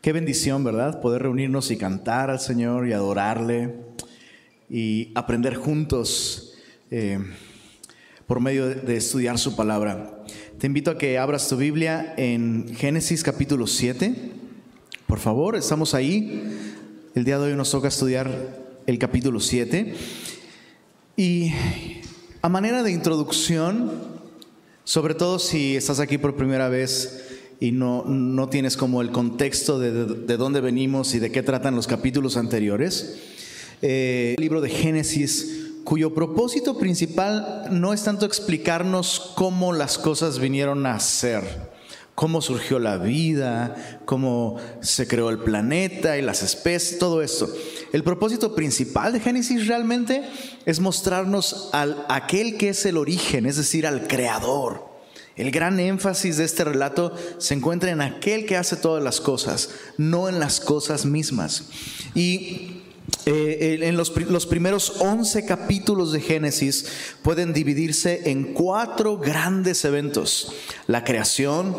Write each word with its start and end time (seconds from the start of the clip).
Qué 0.00 0.12
bendición, 0.12 0.62
¿verdad? 0.62 1.00
Poder 1.00 1.22
reunirnos 1.22 1.72
y 1.72 1.76
cantar 1.76 2.30
al 2.30 2.38
Señor 2.38 2.86
y 2.86 2.92
adorarle 2.92 3.74
y 4.70 5.10
aprender 5.16 5.56
juntos 5.56 6.54
eh, 6.92 7.18
por 8.24 8.38
medio 8.38 8.68
de 8.68 8.96
estudiar 8.96 9.38
su 9.38 9.56
palabra. 9.56 10.22
Te 10.58 10.68
invito 10.68 10.92
a 10.92 10.98
que 10.98 11.18
abras 11.18 11.48
tu 11.48 11.56
Biblia 11.56 12.14
en 12.16 12.76
Génesis 12.76 13.24
capítulo 13.24 13.66
7. 13.66 14.14
Por 15.08 15.18
favor, 15.18 15.56
estamos 15.56 15.94
ahí. 15.94 16.44
El 17.16 17.24
día 17.24 17.40
de 17.40 17.50
hoy 17.50 17.56
nos 17.56 17.72
toca 17.72 17.88
estudiar 17.88 18.30
el 18.86 19.00
capítulo 19.00 19.40
7. 19.40 19.94
Y 21.16 21.52
a 22.40 22.48
manera 22.48 22.84
de 22.84 22.92
introducción, 22.92 23.90
sobre 24.84 25.14
todo 25.16 25.40
si 25.40 25.74
estás 25.74 25.98
aquí 25.98 26.18
por 26.18 26.36
primera 26.36 26.68
vez, 26.68 27.27
y 27.60 27.72
no, 27.72 28.04
no 28.04 28.48
tienes 28.48 28.76
como 28.76 29.02
el 29.02 29.10
contexto 29.10 29.78
de, 29.78 30.04
de, 30.04 30.36
dónde 30.36 30.60
venimos 30.60 31.14
y 31.14 31.18
de 31.18 31.32
qué 31.32 31.42
tratan 31.42 31.74
los 31.74 31.86
capítulos 31.86 32.36
anteriores. 32.36 33.18
Eh, 33.82 34.34
el 34.36 34.42
libro 34.42 34.60
de 34.60 34.70
Génesis, 34.70 35.70
cuyo 35.84 36.14
propósito 36.14 36.78
principal 36.78 37.66
no 37.70 37.92
es 37.92 38.04
tanto 38.04 38.26
explicarnos 38.26 39.32
cómo 39.34 39.72
las 39.72 39.98
cosas 39.98 40.38
vinieron 40.38 40.86
a 40.86 41.00
ser, 41.00 41.42
cómo 42.14 42.42
surgió 42.42 42.78
la 42.78 42.98
vida, 42.98 44.00
cómo 44.04 44.56
se 44.80 45.08
creó 45.08 45.30
el 45.30 45.38
planeta 45.38 46.16
y 46.16 46.22
las 46.22 46.42
especies, 46.42 46.98
todo 46.98 47.22
esto. 47.22 47.48
El 47.92 48.04
propósito 48.04 48.54
principal 48.54 49.12
de 49.12 49.20
Génesis 49.20 49.66
realmente 49.66 50.22
es 50.64 50.78
mostrarnos 50.78 51.70
al 51.72 52.04
aquel 52.08 52.56
que 52.56 52.68
es 52.68 52.86
el 52.86 52.96
origen, 52.96 53.46
es 53.46 53.56
decir, 53.56 53.86
al 53.86 54.06
creador. 54.06 54.87
El 55.38 55.52
gran 55.52 55.80
énfasis 55.80 56.36
de 56.36 56.44
este 56.44 56.64
relato 56.64 57.14
se 57.38 57.54
encuentra 57.54 57.90
en 57.90 58.00
aquel 58.00 58.44
que 58.44 58.56
hace 58.56 58.76
todas 58.76 59.02
las 59.02 59.20
cosas, 59.20 59.70
no 59.96 60.28
en 60.28 60.40
las 60.40 60.60
cosas 60.60 61.06
mismas. 61.06 61.70
Y 62.14 62.82
eh, 63.24 63.78
en 63.82 63.96
los, 63.96 64.46
primeros 64.46 64.94
11 65.00 65.46
capítulos 65.46 66.12
de 66.12 66.20
Génesis 66.20 66.86
pueden 67.22 67.52
dividirse 67.52 68.30
en 68.30 68.52
cuatro 68.52 69.16
grandes 69.18 69.84
eventos. 69.84 70.52
La 70.86 71.04
creación, 71.04 71.76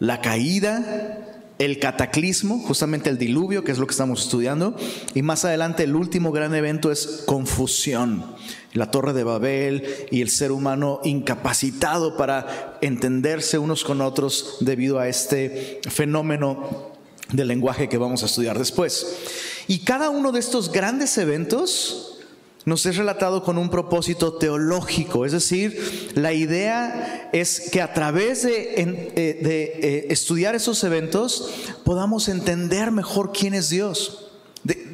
la 0.00 0.20
caída, 0.20 1.33
el 1.58 1.78
cataclismo, 1.78 2.58
justamente 2.58 3.10
el 3.10 3.18
diluvio, 3.18 3.62
que 3.62 3.72
es 3.72 3.78
lo 3.78 3.86
que 3.86 3.92
estamos 3.92 4.24
estudiando, 4.24 4.76
y 5.14 5.22
más 5.22 5.44
adelante 5.44 5.84
el 5.84 5.94
último 5.94 6.32
gran 6.32 6.54
evento 6.54 6.90
es 6.90 7.22
confusión, 7.26 8.24
la 8.72 8.90
torre 8.90 9.12
de 9.12 9.24
Babel 9.24 9.84
y 10.10 10.20
el 10.20 10.30
ser 10.30 10.50
humano 10.50 11.00
incapacitado 11.04 12.16
para 12.16 12.78
entenderse 12.80 13.58
unos 13.58 13.84
con 13.84 14.00
otros 14.00 14.56
debido 14.60 14.98
a 14.98 15.08
este 15.08 15.80
fenómeno 15.88 16.92
del 17.32 17.48
lenguaje 17.48 17.88
que 17.88 17.98
vamos 17.98 18.22
a 18.22 18.26
estudiar 18.26 18.58
después. 18.58 19.06
Y 19.68 19.80
cada 19.80 20.10
uno 20.10 20.32
de 20.32 20.40
estos 20.40 20.72
grandes 20.72 21.16
eventos 21.18 22.13
nos 22.64 22.86
es 22.86 22.96
relatado 22.96 23.42
con 23.42 23.58
un 23.58 23.68
propósito 23.68 24.34
teológico, 24.34 25.26
es 25.26 25.32
decir, 25.32 26.12
la 26.14 26.32
idea 26.32 27.28
es 27.32 27.68
que 27.70 27.82
a 27.82 27.92
través 27.92 28.42
de, 28.42 28.74
eh, 28.74 29.14
eh, 29.16 30.06
estudiar 30.08 30.54
esos 30.54 30.82
eventos 30.84 31.50
podamos 31.84 32.28
entender 32.28 32.90
mejor 32.90 33.32
quién 33.32 33.54
es 33.54 33.68
Dios. 33.68 34.20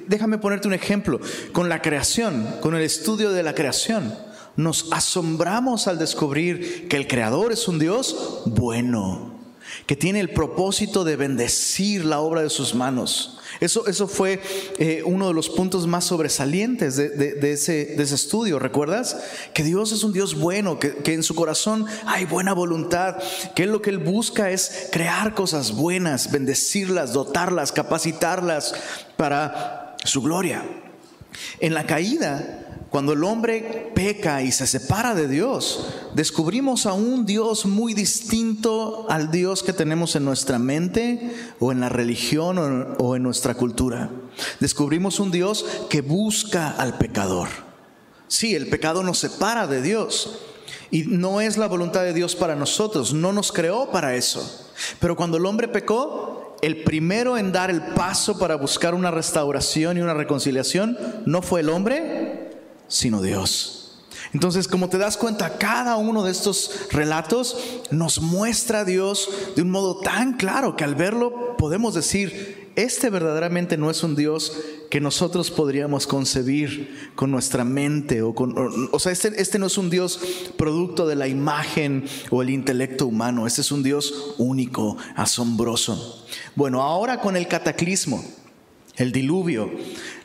déjame 0.09 0.39
ponerte 0.39 0.67
un 0.67 0.75
ejemplo, 0.75 1.21
con 1.53 1.69
la 1.69 1.83
creación, 1.83 2.45
con 2.61 2.75
el 2.75 2.83
estudio 2.83 3.31
de 3.31 3.45
la 3.45 3.55
creación, 3.55 4.13
nos 4.57 4.89
asombramos 4.91 5.87
al 5.87 6.01
descubrir 6.01 6.89
que 6.89 6.97
el 6.97 7.07
Creador 7.07 7.53
es 7.53 7.69
un 7.69 7.79
Dios 7.79 8.43
bueno, 8.47 9.39
que 9.87 9.95
tiene 9.95 10.19
el 10.19 10.31
propósito 10.31 11.05
de 11.05 11.15
bendecir 11.15 12.05
la 12.05 12.19
obra 12.19 12.43
de 12.43 12.51
sus 12.51 12.75
manos 12.75 13.40
eso, 13.61 13.87
eso 13.87 14.09
fue 14.09 14.41
eh, 14.79 15.03
uno 15.05 15.29
de 15.29 15.35
los 15.35 15.51
puntos 15.51 15.87
más 15.87 16.05
sobresalientes 16.05 16.97
de, 16.97 17.53
ese, 17.53 17.95
estudio, 18.03 18.59
¿recuerdas? 18.59 19.19
Que 19.53 19.63
Dios 19.63 19.93
es 19.93 20.03
un 20.03 20.13
Dios 20.13 20.35
bueno, 20.35 20.79
que, 20.79 20.97
que 20.97 21.13
en 21.13 21.23
su 21.23 21.35
corazón 21.35 21.87
hay 22.07 22.25
buena 22.25 22.55
voluntad, 22.55 23.17
que 23.55 23.67
lo 23.67 23.83
que 23.83 23.91
Él 23.91 23.99
busca 23.99 24.51
es 24.51 24.89
crear 24.91 25.35
cosas 25.35 25.73
buenas, 25.73 26.31
bendecirlas, 26.31 27.13
dotarlas, 27.13 27.71
capacitarlas 27.71 28.75
para 29.17 29.97
su 30.05 30.23
gloria. 30.23 30.65
En 31.61 31.75
la 31.75 31.87
caída, 31.87 32.60
cuando 32.91 33.13
el 33.13 33.23
hombre 33.23 33.93
peca 33.95 34.43
y 34.43 34.51
se 34.51 34.67
separa 34.67 35.15
de 35.15 35.29
Dios, 35.29 35.87
descubrimos 36.15 36.87
a 36.87 36.93
un 36.93 37.25
Dios 37.25 37.65
muy 37.65 37.95
distinto 37.95 39.07
al 39.09 39.31
Dios 39.31 39.63
que 39.63 39.73
tenemos 39.73 40.17
en 40.17 40.25
nuestra 40.25 40.59
mente 40.59 41.33
o 41.61 41.71
en 41.71 41.81
la 41.81 41.89
religión 41.89 42.97
o 42.99 43.15
en 43.15 43.23
nuestra 43.23 43.55
cultura. 43.55 44.11
Descubrimos 44.59 45.21
un 45.21 45.31
Dios 45.31 45.65
que 45.89 46.01
busca 46.01 46.71
al 46.71 46.99
pecador. 46.99 47.49
Sí, 48.27 48.57
el 48.57 48.69
pecado 48.69 49.05
nos 49.05 49.19
separa 49.19 49.69
de 49.69 49.83
Dios 49.83 50.41
y 50.91 51.05
no 51.05 51.41
es 51.41 51.57
la 51.57 51.69
voluntad 51.69 52.03
de 52.03 52.13
Dios 52.13 52.35
para 52.35 52.57
nosotros, 52.57 53.15
no 53.15 53.33
nos 53.33 53.53
creó 53.53 53.93
para 53.93 54.17
eso. 54.17 54.69
Pero 54.99 55.15
cuando 55.15 55.37
el 55.37 55.47
hombre 55.47 55.69
pecó, 55.69 56.57
el 56.63 56.83
primero 56.83 57.39
en 57.39 57.53
dar 57.53 57.71
el 57.71 57.81
paso 57.81 58.39
para 58.39 58.57
buscar 58.57 58.95
una 58.95 59.11
restauración 59.11 59.97
y 59.97 60.01
una 60.01 60.15
reconciliación 60.15 60.99
no 61.25 61.43
fue 61.43 61.61
el 61.61 61.71
hombre, 61.71 62.20
sino 62.91 63.23
Dios. 63.23 63.77
Entonces, 64.35 64.69
como 64.69 64.91
te 64.91 64.99
das 64.99 65.17
cuenta, 65.17 65.57
cada 65.57 65.97
uno 65.97 66.23
de 66.23 66.31
estos 66.31 66.89
relatos 66.91 67.57
nos 67.91 68.21
muestra 68.21 68.81
a 68.81 68.85
Dios 68.85 69.29
de 69.57 69.63
un 69.63 69.71
modo 69.71 70.01
tan 70.01 70.35
claro 70.35 70.77
que 70.77 70.85
al 70.85 70.95
verlo 70.95 71.57
podemos 71.57 71.95
decir, 71.95 72.71
este 72.77 73.11
verdaderamente 73.11 73.77
no 73.77 73.91
es 73.91 74.05
un 74.05 74.15
Dios 74.15 74.53
que 74.91 75.01
nosotros 75.01 75.51
podríamos 75.51 76.07
concebir 76.07 77.13
con 77.15 77.31
nuestra 77.31 77.65
mente 77.65 78.23
o 78.23 78.35
con 78.35 78.55
o, 78.93 78.99
sea, 78.99 79.13
este, 79.13 79.41
este 79.41 79.59
no 79.59 79.67
es 79.67 79.77
un 79.77 79.91
Dios 79.91 80.21
producto 80.57 81.07
de 81.07 81.17
la 81.17 81.27
imagen 81.27 82.05
o 82.31 82.43
el 82.43 82.51
intelecto 82.51 83.07
humano, 83.07 83.47
este 83.47 83.63
es 83.63 83.73
un 83.73 83.83
Dios 83.83 84.35
único, 84.39 84.97
asombroso. 85.17 86.27
Bueno, 86.55 86.83
ahora 86.83 87.21
con 87.21 87.37
el 87.37 87.49
cataclismo, 87.49 88.25
el 88.97 89.13
diluvio, 89.13 89.71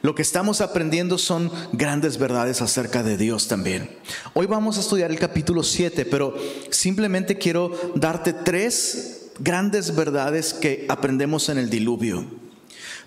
lo 0.06 0.14
que 0.14 0.22
estamos 0.22 0.62
aprendiendo 0.62 1.18
son 1.18 1.52
grandes 1.72 2.20
verdades 2.20 2.62
acerca 2.62 3.02
de 3.02 3.18
Dios 3.18 3.48
también. 3.48 3.90
Hoy 4.36 4.46
vamos 4.46 4.78
a 4.78 4.82
estudiar 4.82 5.10
el 5.10 5.18
capítulo 5.18 5.64
7, 5.64 6.06
pero 6.06 6.36
simplemente 6.70 7.40
quiero 7.40 7.72
darte 7.96 8.32
tres 8.32 9.32
grandes 9.40 9.96
verdades 9.96 10.54
que 10.54 10.86
aprendemos 10.90 11.50
en 11.50 11.58
el 11.58 11.72
diluvio. 11.72 12.24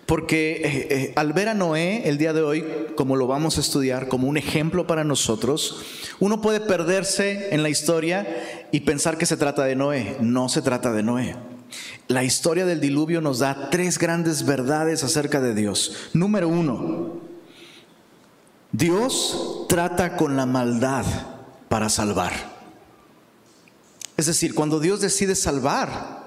Porque 0.07 0.61
eh, 0.65 0.87
eh, 0.91 1.13
al 1.15 1.33
ver 1.33 1.51
a 1.51 1.55
Noé 1.55 2.09
el 2.09 2.19
día 2.19 2.33
de 2.33 2.43
hoy, 2.43 2.65
como 2.97 3.15
lo 3.15 3.29
vamos 3.29 3.59
a 3.59 3.61
estudiar, 3.61 4.09
como 4.09 4.27
un 4.27 4.37
ejemplo 4.37 4.89
para 4.89 5.05
nosotros, 5.05 5.85
uno 6.19 6.43
puede 6.43 6.59
perderse 6.59 7.55
en 7.55 7.63
la 7.63 7.69
historia 7.69 8.67
y 8.73 8.81
pensar 8.81 9.19
que 9.19 9.27
se 9.27 9.37
trata 9.37 9.63
de 9.63 9.77
Noé. 9.77 10.17
No 10.19 10.49
se 10.49 10.63
trata 10.63 10.93
de 10.93 11.05
Noé. 11.05 11.37
La 12.07 12.25
historia 12.25 12.65
del 12.65 12.81
diluvio 12.81 13.21
nos 13.21 13.41
da 13.41 13.71
tres 13.71 13.99
grandes 13.99 14.45
verdades 14.45 15.05
acerca 15.05 15.41
de 15.41 15.55
Dios. 15.55 16.11
Número 16.15 16.49
uno, 16.49 17.21
Dios 18.73 19.67
trata 19.69 20.17
con 20.17 20.37
la 20.37 20.47
maldad 20.47 21.05
para 21.69 21.89
salvar. 21.89 22.33
Es 24.17 24.27
decir, 24.27 24.55
cuando 24.55 24.81
Dios 24.81 25.01
decide 25.01 25.35
salvar, 25.35 26.19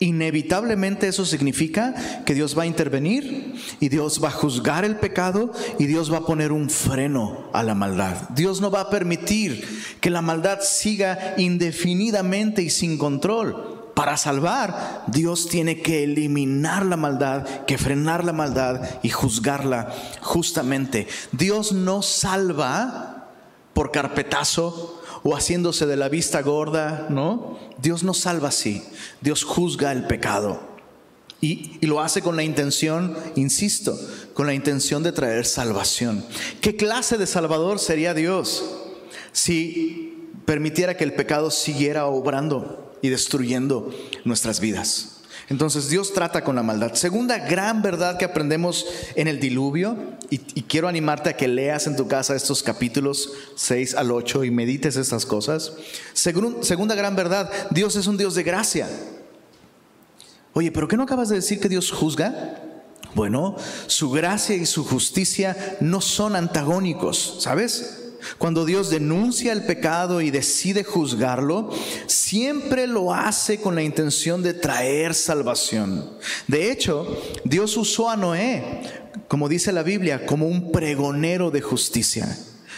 inevitablemente 0.00 1.08
eso 1.08 1.24
significa 1.24 2.22
que 2.24 2.34
Dios 2.34 2.56
va 2.56 2.64
a 2.64 2.66
intervenir 2.66 3.54
y 3.80 3.88
Dios 3.88 4.22
va 4.22 4.28
a 4.28 4.32
juzgar 4.32 4.84
el 4.84 4.96
pecado 4.96 5.52
y 5.78 5.86
Dios 5.86 6.12
va 6.12 6.18
a 6.18 6.26
poner 6.26 6.52
un 6.52 6.68
freno 6.70 7.48
a 7.52 7.62
la 7.62 7.74
maldad. 7.74 8.28
Dios 8.30 8.60
no 8.60 8.70
va 8.70 8.82
a 8.82 8.90
permitir 8.90 9.66
que 10.00 10.10
la 10.10 10.22
maldad 10.22 10.60
siga 10.62 11.34
indefinidamente 11.36 12.62
y 12.62 12.70
sin 12.70 12.98
control. 12.98 13.77
Para 13.98 14.16
salvar, 14.16 15.02
Dios 15.08 15.48
tiene 15.48 15.82
que 15.82 16.04
eliminar 16.04 16.86
la 16.86 16.96
maldad, 16.96 17.64
que 17.66 17.76
frenar 17.76 18.24
la 18.24 18.32
maldad 18.32 18.80
y 19.02 19.08
juzgarla 19.08 19.92
justamente. 20.20 21.08
Dios 21.32 21.72
no 21.72 22.02
salva 22.02 23.32
por 23.72 23.90
carpetazo 23.90 25.02
o 25.24 25.34
haciéndose 25.34 25.84
de 25.84 25.96
la 25.96 26.08
vista 26.08 26.42
gorda, 26.42 27.08
¿no? 27.10 27.58
Dios 27.82 28.04
no 28.04 28.14
salva 28.14 28.50
así. 28.50 28.84
Dios 29.20 29.42
juzga 29.42 29.90
el 29.90 30.06
pecado. 30.06 30.60
Y, 31.40 31.76
y, 31.80 31.86
lo 31.86 32.00
hace 32.00 32.22
con 32.22 32.36
la 32.36 32.44
intención, 32.44 33.16
insisto, 33.34 33.98
con 34.32 34.46
la 34.46 34.54
intención 34.54 35.02
de 35.02 35.10
traer 35.10 35.44
salvación. 35.44 36.24
¿Qué 36.60 36.76
clase 36.76 37.18
de 37.18 37.26
salvador 37.26 37.80
sería 37.80 38.14
Dios 38.14 38.64
si 39.32 40.30
permitiera 40.44 40.96
que 40.96 41.02
el 41.02 41.14
pecado 41.14 41.50
siguiera 41.50 42.06
obrando? 42.06 42.87
Y 43.02 43.08
destruyendo 43.08 43.92
nuestras 44.24 44.60
vidas. 44.60 45.18
Entonces 45.48 45.88
Dios 45.88 46.12
trata 46.12 46.44
con 46.44 46.56
la 46.56 46.62
maldad. 46.62 46.94
Segunda 46.94 47.38
gran 47.38 47.80
verdad 47.80 48.18
que 48.18 48.26
aprendemos 48.26 48.86
en 49.14 49.28
el 49.28 49.40
diluvio, 49.40 49.96
y, 50.30 50.38
quiero 50.38 50.88
animarte 50.88 51.30
a 51.30 51.36
que 51.36 51.48
leas 51.48 51.86
en 51.86 51.96
tu 51.96 52.06
casa 52.06 52.36
estos 52.36 52.62
capítulos 52.62 53.32
6 53.56 53.94
al 53.94 54.10
8 54.10 54.44
y 54.44 54.50
medites 54.50 54.96
estas 54.96 55.24
cosas. 55.24 55.72
segunda 56.12 56.94
gran 56.94 57.16
verdad, 57.16 57.50
Dios 57.70 57.96
es 57.96 58.06
un 58.06 58.18
Dios 58.18 58.34
de 58.34 58.42
gracia. 58.42 58.88
Oye, 60.52 60.70
¿pero 60.70 60.86
qué 60.86 60.98
no 60.98 61.04
acabas 61.04 61.30
de 61.30 61.36
decir 61.36 61.60
que 61.60 61.68
Dios 61.70 61.90
juzga? 61.92 62.62
Bueno, 63.14 63.56
su 63.86 64.10
gracia 64.10 64.54
y 64.54 64.66
su 64.66 64.84
justicia 64.84 65.78
no 65.80 66.02
son 66.02 66.36
antagónicos, 66.36 67.36
¿sabes? 67.40 67.97
Cuando 68.38 68.64
Dios 68.64 68.90
denuncia 68.90 69.52
el 69.52 69.64
pecado 69.64 70.20
y 70.20 70.30
decide 70.30 70.84
juzgarlo, 70.84 71.70
siempre 72.06 72.86
lo 72.86 73.14
hace 73.14 73.60
con 73.60 73.74
la 73.74 73.82
intención 73.82 74.42
de 74.42 74.54
traer 74.54 75.14
salvación. 75.14 76.10
De 76.46 76.70
hecho, 76.70 77.20
Dios 77.44 77.76
usó 77.76 78.10
a 78.10 78.16
Noé, 78.16 78.82
como 79.28 79.48
dice 79.48 79.72
la 79.72 79.82
Biblia, 79.82 80.26
como 80.26 80.46
un 80.46 80.72
pregonero 80.72 81.50
de 81.50 81.60
justicia. 81.60 82.26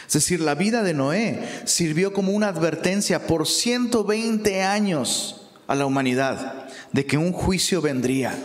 Es 0.07 0.15
decir, 0.15 0.41
la 0.41 0.55
vida 0.55 0.83
de 0.83 0.95
Noé 0.95 1.49
sirvió 1.65 2.13
como 2.13 2.33
una 2.33 2.49
advertencia 2.49 3.27
por 3.27 3.47
120 3.47 4.63
años 4.63 5.49
a 5.67 5.75
la 5.77 5.87
humanidad 5.87 6.69
de 6.93 7.07
que 7.07 7.17
un 7.17 7.33
juicio 7.33 7.81
vendría. 7.81 8.37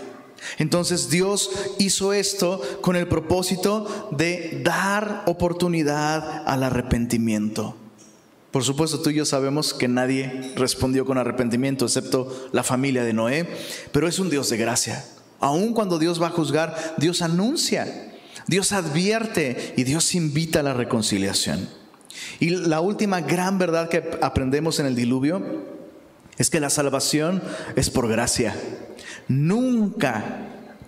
Entonces 0.58 1.10
Dios 1.10 1.50
hizo 1.80 2.14
esto 2.14 2.62
con 2.82 2.96
el 2.96 3.08
propósito 3.08 4.10
de 4.12 4.62
dar 4.64 5.24
oportunidad 5.26 6.44
al 6.46 6.64
arrepentimiento. 6.64 7.76
Por 8.52 8.64
supuesto, 8.64 9.02
tú 9.02 9.10
y 9.10 9.16
yo 9.16 9.26
sabemos 9.26 9.74
que 9.74 9.90
nadie 9.90 10.54
respondió 10.56 11.06
con 11.06 11.18
arrepentimiento 11.18 11.86
excepto 11.86 12.48
la 12.54 12.64
familia 12.64 13.04
de 13.04 13.12
Noé, 13.12 13.50
pero 13.92 14.08
es 14.08 14.18
un 14.18 14.30
Dios 14.30 14.50
de 14.50 14.56
gracia. 14.56 15.04
Aun 15.42 15.74
cuando 15.74 16.00
Dios 16.00 16.22
va 16.22 16.28
a 16.28 16.32
juzgar, 16.32 16.96
Dios 16.98 17.22
anuncia, 17.22 18.14
Dios 18.48 18.72
advierte 18.72 19.74
y 19.76 19.84
Dios 19.84 20.16
invita 20.16 20.62
a 20.62 20.64
la 20.64 20.74
reconciliación. 20.74 21.68
Y 22.40 22.52
la 22.52 22.80
última 22.80 23.20
gran 23.20 23.58
verdad 23.58 23.90
que 23.90 24.18
aprendemos 24.22 24.80
en 24.80 24.86
el 24.86 24.96
diluvio 24.96 25.44
es 26.38 26.50
que 26.50 26.60
la 26.60 26.70
salvación 26.70 27.42
es 27.76 27.90
por 27.90 28.08
gracia. 28.08 28.56
Nunca, 29.28 30.24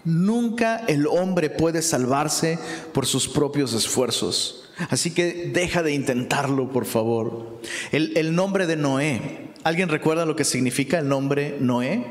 nunca 0.06 0.78
el 0.88 1.08
hombre 1.08 1.50
puede 1.50 1.82
salvarse 1.82 2.60
por 2.94 3.06
sus 3.06 3.28
propios 3.28 3.74
esfuerzos. 3.74 4.70
Así 4.90 5.12
que 5.12 5.50
deja 5.54 5.82
de 5.82 5.94
intentarlo, 5.94 6.72
por 6.72 6.86
favor. 6.86 7.60
El, 7.92 8.36
nombre 8.36 8.68
de 8.68 8.76
Noé. 8.76 9.48
¿Alguien 9.64 9.90
recuerda 9.90 10.26
lo 10.26 10.36
que 10.36 10.44
significa 10.44 11.00
el 11.00 11.08
nombre 11.08 11.58
Noé? 11.60 12.06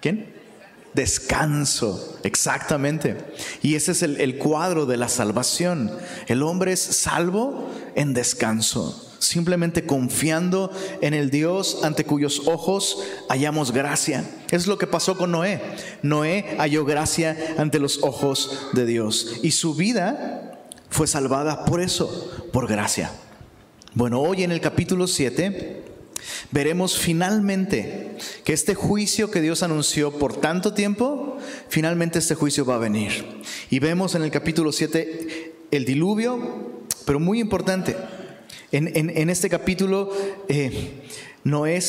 ¿Quién? 0.00 0.32
Descanso, 0.94 2.18
exactamente. 2.24 3.16
Y 3.62 3.74
ese 3.74 3.92
es 3.92 4.02
el 4.02 4.38
cuadro 4.38 4.86
de 4.86 4.96
la 4.96 5.08
salvación. 5.08 5.92
El 6.26 6.42
hombre 6.42 6.72
es 6.72 6.80
salvo 6.80 7.70
en 7.94 8.14
descanso 8.14 9.09
simplemente 9.20 9.86
confiando 9.86 10.72
en 11.00 11.14
el 11.14 11.30
Dios 11.30 11.80
ante 11.84 12.04
cuyos 12.04 12.42
ojos 12.46 12.98
hallamos 13.28 13.70
gracia. 13.70 14.24
Es 14.50 14.66
lo 14.66 14.78
que 14.78 14.88
pasó 14.88 15.16
con 15.16 15.30
Noé. 15.30 15.60
Noé 16.02 16.56
halló 16.58 16.84
gracia 16.84 17.54
ante 17.58 17.78
los 17.78 18.02
ojos 18.02 18.70
de 18.72 18.86
Dios 18.86 19.36
y 19.42 19.52
su 19.52 19.74
vida 19.74 20.58
fue 20.88 21.06
salvada 21.06 21.64
por 21.64 21.80
eso, 21.80 22.48
por 22.52 22.66
gracia. 22.66 23.12
Bueno, 23.94 24.20
hoy 24.20 24.42
en 24.42 24.52
el 24.52 24.60
capítulo 24.60 25.06
7 25.06 25.84
veremos 26.50 26.98
finalmente 26.98 28.16
que 28.44 28.52
este 28.52 28.74
juicio 28.74 29.30
que 29.30 29.40
Dios 29.40 29.62
anunció 29.62 30.12
por 30.12 30.36
tanto 30.36 30.74
tiempo, 30.74 31.36
finalmente 31.68 32.18
este 32.18 32.34
juicio 32.34 32.64
va 32.64 32.76
a 32.76 32.78
venir. 32.78 33.42
Y 33.68 33.78
vemos 33.78 34.14
en 34.14 34.22
el 34.22 34.30
capítulo 34.30 34.72
7 34.72 35.52
el 35.70 35.84
diluvio, 35.84 36.80
pero 37.04 37.20
muy 37.20 37.40
importante, 37.40 37.96
en, 38.72 39.30
este 39.30 39.48
capítulo, 39.48 40.10
eh, 40.48 41.02
Noé 41.42 41.82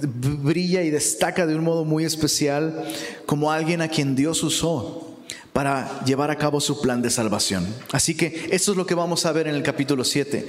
brilla 0.00 0.82
y 0.82 0.90
destaca 0.90 1.46
de 1.46 1.54
un 1.54 1.64
modo 1.64 1.84
muy 1.84 2.04
especial 2.04 2.84
como 3.26 3.52
alguien 3.52 3.82
a 3.82 3.88
quien 3.88 4.16
Dios 4.16 4.42
usó 4.42 5.16
para 5.52 6.04
llevar 6.04 6.30
a 6.30 6.36
cabo 6.36 6.60
su 6.60 6.80
plan 6.80 7.00
de 7.00 7.10
salvación. 7.10 7.66
Así 7.92 8.14
que 8.14 8.48
esto 8.50 8.72
es 8.72 8.76
lo 8.76 8.86
que 8.86 8.94
vamos 8.94 9.24
a 9.24 9.32
ver 9.32 9.46
en 9.46 9.54
el 9.54 9.62
capítulo 9.62 10.04
7. 10.04 10.48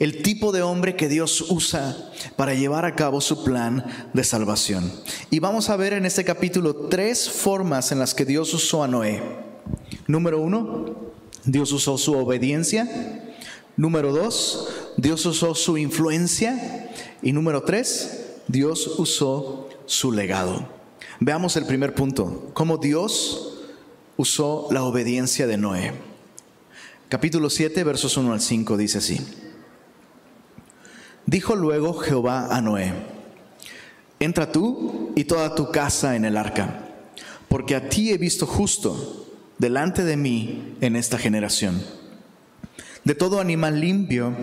El 0.00 0.22
tipo 0.22 0.50
de 0.50 0.62
hombre 0.62 0.96
que 0.96 1.08
Dios 1.08 1.42
usa 1.50 1.96
para 2.34 2.54
llevar 2.54 2.84
a 2.84 2.96
cabo 2.96 3.20
su 3.20 3.44
plan 3.44 3.84
de 4.14 4.24
salvación. 4.24 4.90
Y 5.30 5.40
vamos 5.40 5.68
a 5.68 5.76
ver 5.76 5.92
en 5.92 6.06
este 6.06 6.24
capítulo 6.24 6.74
tres 6.88 7.30
formas 7.30 7.92
en 7.92 7.98
las 7.98 8.14
que 8.14 8.24
Dios 8.24 8.54
usó 8.54 8.82
a 8.82 8.88
Noé. 8.88 9.22
Número 10.06 10.40
uno, 10.40 10.96
Dios 11.44 11.70
usó 11.72 11.98
su 11.98 12.14
obediencia. 12.14 13.29
Número 13.76 14.12
dos, 14.12 14.68
Dios 14.96 15.24
usó 15.26 15.54
su 15.54 15.78
influencia. 15.78 16.90
Y 17.22 17.32
número 17.32 17.62
tres, 17.62 18.26
Dios 18.48 18.86
usó 18.98 19.68
su 19.86 20.12
legado. 20.12 20.68
Veamos 21.18 21.56
el 21.56 21.66
primer 21.66 21.94
punto, 21.94 22.50
cómo 22.54 22.78
Dios 22.78 23.58
usó 24.16 24.68
la 24.70 24.84
obediencia 24.84 25.46
de 25.46 25.56
Noé. 25.56 25.92
Capítulo 27.08 27.50
7, 27.50 27.84
versos 27.84 28.16
1 28.16 28.32
al 28.32 28.40
5 28.40 28.76
dice 28.76 28.98
así. 28.98 29.20
Dijo 31.26 31.56
luego 31.56 31.94
Jehová 31.94 32.54
a 32.54 32.60
Noé, 32.60 32.92
entra 34.18 34.50
tú 34.52 35.12
y 35.14 35.24
toda 35.24 35.54
tu 35.54 35.70
casa 35.70 36.16
en 36.16 36.24
el 36.24 36.36
arca, 36.36 36.88
porque 37.48 37.74
a 37.76 37.88
ti 37.88 38.10
he 38.10 38.18
visto 38.18 38.46
justo 38.46 39.26
delante 39.58 40.04
de 40.04 40.16
mí 40.16 40.76
en 40.80 40.96
esta 40.96 41.18
generación. 41.18 41.82
De 43.04 43.14
todo 43.14 43.40
animal 43.40 43.80
limpio 43.80 44.34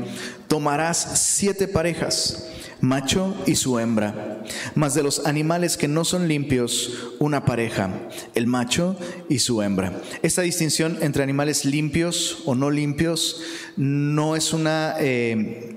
tomarás 0.48 1.20
siete 1.20 1.68
parejas, 1.68 2.48
macho 2.82 3.36
y 3.46 3.56
su 3.56 3.78
hembra. 3.80 4.44
Mas 4.76 4.94
de 4.94 5.04
los 5.04 5.26
animales 5.26 5.78
que 5.78 5.88
no 5.88 6.04
son 6.04 6.28
limpios, 6.28 7.14
una 7.20 7.46
pareja, 7.46 7.92
el 8.34 8.48
macho 8.48 8.98
y 9.30 9.40
su 9.40 9.62
hembra. 9.62 10.02
Esta 10.24 10.42
distinción 10.42 10.98
entre 11.02 11.24
animales 11.24 11.66
limpios 11.66 12.40
o 12.46 12.56
no 12.56 12.72
limpios 12.72 13.42
no 13.76 14.36
es 14.36 14.54
una 14.54 14.96
eh, 15.00 15.76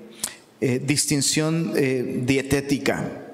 eh, 0.61 0.81
distinción 0.85 1.73
eh, 1.77 2.23
dietética. 2.25 3.30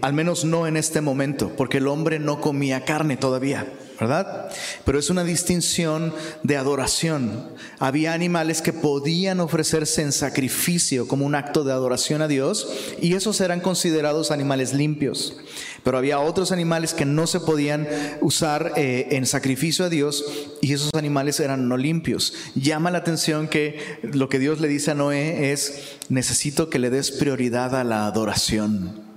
Al 0.00 0.12
menos 0.12 0.44
no 0.44 0.66
en 0.66 0.76
este 0.76 1.00
momento, 1.00 1.52
porque 1.56 1.78
el 1.78 1.88
hombre 1.88 2.18
no 2.18 2.40
comía 2.40 2.84
carne 2.84 3.16
todavía. 3.16 3.66
¿verdad? 4.00 4.50
Pero 4.86 4.98
es 4.98 5.10
una 5.10 5.24
distinción 5.24 6.14
de 6.42 6.56
adoración. 6.56 7.50
Había 7.78 8.14
animales 8.14 8.62
que 8.62 8.72
podían 8.72 9.40
ofrecerse 9.40 10.00
en 10.00 10.12
sacrificio 10.12 11.06
como 11.06 11.26
un 11.26 11.34
acto 11.34 11.64
de 11.64 11.72
adoración 11.72 12.22
a 12.22 12.28
Dios 12.28 12.66
y 13.02 13.14
esos 13.14 13.42
eran 13.42 13.60
considerados 13.60 14.30
animales 14.30 14.72
limpios. 14.72 15.36
Pero 15.84 15.98
había 15.98 16.18
otros 16.18 16.50
animales 16.50 16.94
que 16.94 17.04
no 17.04 17.26
se 17.26 17.40
podían 17.40 17.86
usar 18.22 18.72
eh, 18.76 19.08
en 19.12 19.26
sacrificio 19.26 19.84
a 19.84 19.90
Dios 19.90 20.24
y 20.62 20.72
esos 20.72 20.90
animales 20.94 21.38
eran 21.38 21.68
no 21.68 21.76
limpios. 21.76 22.32
Llama 22.54 22.90
la 22.90 22.98
atención 22.98 23.48
que 23.48 23.98
lo 24.02 24.30
que 24.30 24.38
Dios 24.38 24.60
le 24.60 24.68
dice 24.68 24.92
a 24.92 24.94
Noé 24.94 25.52
es, 25.52 25.98
necesito 26.08 26.70
que 26.70 26.78
le 26.78 26.88
des 26.88 27.10
prioridad 27.10 27.74
a 27.76 27.84
la 27.84 28.06
adoración. 28.06 29.09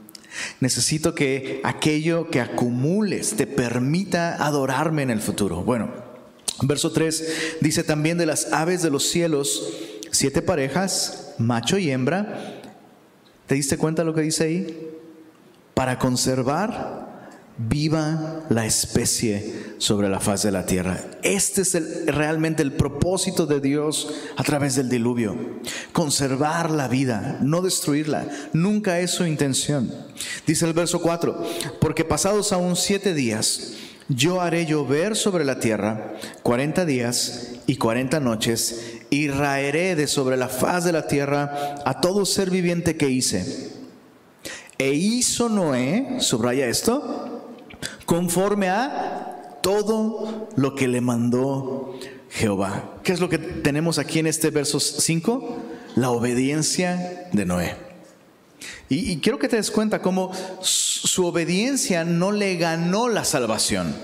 Necesito 0.60 1.16
que 1.16 1.62
aquello 1.63 2.30
que 2.30 2.42
acumules 2.42 3.36
te 3.36 3.48
permita 3.48 4.44
adorarme 4.46 5.04
en 5.04 5.10
el 5.10 5.22
futuro. 5.22 5.63
Bueno, 5.63 5.92
verso 6.62 6.92
3 6.92 7.58
dice 7.62 7.84
también 7.84 8.18
de 8.18 8.25
las 8.25 8.52
aves 8.54 8.82
de 8.82 8.90
los 8.90 9.04
cielos, 9.10 9.74
siete 10.12 10.42
parejas, 10.42 11.34
macho 11.38 11.78
y 11.78 11.92
hembra. 11.92 12.62
¿Te 13.48 13.56
diste 13.56 13.78
cuenta 13.78 14.04
lo 14.04 14.13
que 14.13 14.22
dice 14.22 14.46
ahí? 14.46 14.90
Para 15.74 16.00
conservar 16.00 17.02
viva 17.67 18.43
la 18.50 18.65
especie 18.65 19.75
sobre 19.77 20.10
la 20.10 20.20
faz 20.20 20.43
de 20.43 20.51
la 20.51 20.65
tierra. 20.65 21.00
Este 21.22 21.62
es 21.62 22.05
realmente 22.05 22.63
el 22.63 22.74
propósito 22.74 23.46
de 23.46 23.60
Dios 23.60 24.10
a 24.38 24.43
través 24.43 24.75
del 24.75 24.89
diluvio. 24.89 25.36
Conservar 25.91 26.72
la 26.72 26.88
vida, 26.88 27.39
no 27.41 27.62
destruirla. 27.62 28.27
Nunca 28.53 29.00
es 29.00 29.12
su 29.12 29.25
intención. 29.25 29.91
Dice 30.48 30.65
el 30.65 30.74
verso 30.74 31.01
4, 31.01 31.43
porque 31.79 32.05
pasados 32.05 32.53
aún 32.53 32.75
siete 32.75 33.13
días, 33.13 33.74
yo 34.10 34.41
haré 34.41 34.65
llover 34.65 35.15
sobre 35.15 35.46
la 35.46 35.60
tierra 35.60 36.13
cuarenta 36.43 36.86
días 36.86 37.51
y 37.67 37.77
cuarenta 37.77 38.20
noches, 38.20 39.00
y 39.10 39.29
raeré 39.29 39.96
de 39.96 40.08
sobre 40.08 40.38
la 40.38 40.50
faz 40.50 40.84
de 40.84 40.91
la 40.91 41.08
tierra 41.08 41.75
a 41.86 42.01
todo 42.01 42.25
ser 42.25 42.50
viviente 42.50 42.98
que 42.98 43.10
hice. 43.10 43.72
E 44.77 44.93
hizo 44.93 45.50
Noé, 45.50 46.17
subraya 46.20 46.67
esto, 46.67 47.23
conforme 48.05 48.69
a 48.69 49.60
todo 49.62 50.50
lo 50.55 50.75
que 50.75 50.88
le 50.88 51.01
mandó 51.01 51.98
Jehová. 52.29 53.00
¿Qué 53.03 53.13
es 53.13 53.19
lo 53.19 53.29
que 53.29 53.38
tenemos 53.38 53.98
aquí 53.98 54.19
en 54.19 54.27
este 54.27 54.50
verso 54.50 54.79
5? 54.79 55.57
La 55.95 56.12
obediencia 56.12 57.29
de 57.31 57.45
Noé. 57.45 57.75
Y, 58.89 59.17
quiero 59.17 59.39
que 59.39 59.48
te 59.48 59.55
des 59.55 59.72
cuenta 59.72 60.01
cómo 60.01 60.31
su 60.62 61.25
obediencia 61.25 62.03
no 62.03 62.31
le 62.31 62.57
ganó 62.57 63.07
la 63.07 63.24
salvación. 63.24 63.95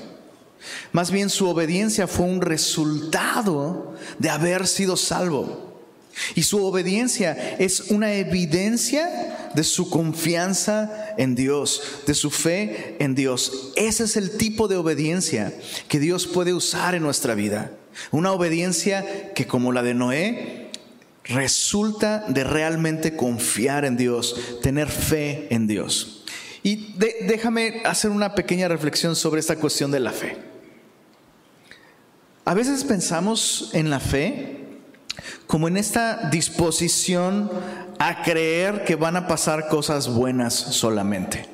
Más 0.92 1.12
bien 1.12 1.30
su 1.30 1.48
obediencia 1.48 2.08
fue 2.08 2.26
un 2.26 2.42
resultado 2.42 3.94
de 4.18 4.30
haber 4.30 4.68
sido 4.68 4.98
salvo. 4.98 5.69
Y 6.36 6.44
su 6.44 6.64
obediencia 6.64 7.56
es 7.60 7.92
una 7.92 8.14
evidencia 8.14 9.52
de 9.54 9.64
su 9.64 9.90
confianza 9.90 11.14
en 11.18 11.36
Dios, 11.36 11.82
de 12.06 12.14
su 12.14 12.30
fe 12.30 12.96
en 13.00 13.16
Dios. 13.16 13.72
Ese 13.76 14.04
es 14.04 14.18
el 14.18 14.38
tipo 14.38 14.68
de 14.68 14.78
obediencia 14.78 15.54
que 15.88 16.00
Dios 16.00 16.28
puede 16.28 16.54
usar 16.54 16.96
en 16.96 17.04
nuestra 17.04 17.36
vida. 17.36 17.72
Una 18.12 18.32
obediencia 18.32 19.34
que 19.34 19.48
como 19.48 19.72
la 19.72 19.84
de 19.84 19.94
Noé 19.94 20.70
resulta 21.26 22.26
de 22.28 22.44
realmente 22.44 23.16
confiar 23.16 23.86
en 23.86 23.98
Dios, 23.98 24.36
tener 24.62 24.90
fe 24.90 25.48
en 25.52 25.68
Dios. 25.68 26.24
Y 26.64 26.94
déjame 26.98 27.82
hacer 27.86 28.12
una 28.12 28.36
pequeña 28.36 28.68
reflexión 28.68 29.16
sobre 29.16 29.40
esta 29.40 29.56
cuestión 29.56 29.92
de 29.92 30.00
la 30.00 30.12
fe. 30.12 30.38
A 32.46 32.54
veces 32.54 32.84
pensamos 32.84 33.70
en 33.74 33.90
la 33.90 34.00
fe 34.00 34.59
como 35.48 35.68
en 35.68 35.78
esta 35.78 36.30
disposición 36.30 37.50
a 37.98 38.24
creer 38.24 38.86
que 38.86 38.96
van 38.96 39.16
a 39.16 39.28
pasar 39.28 39.68
cosas 39.68 40.08
buenas 40.08 40.54
solamente. 40.54 41.46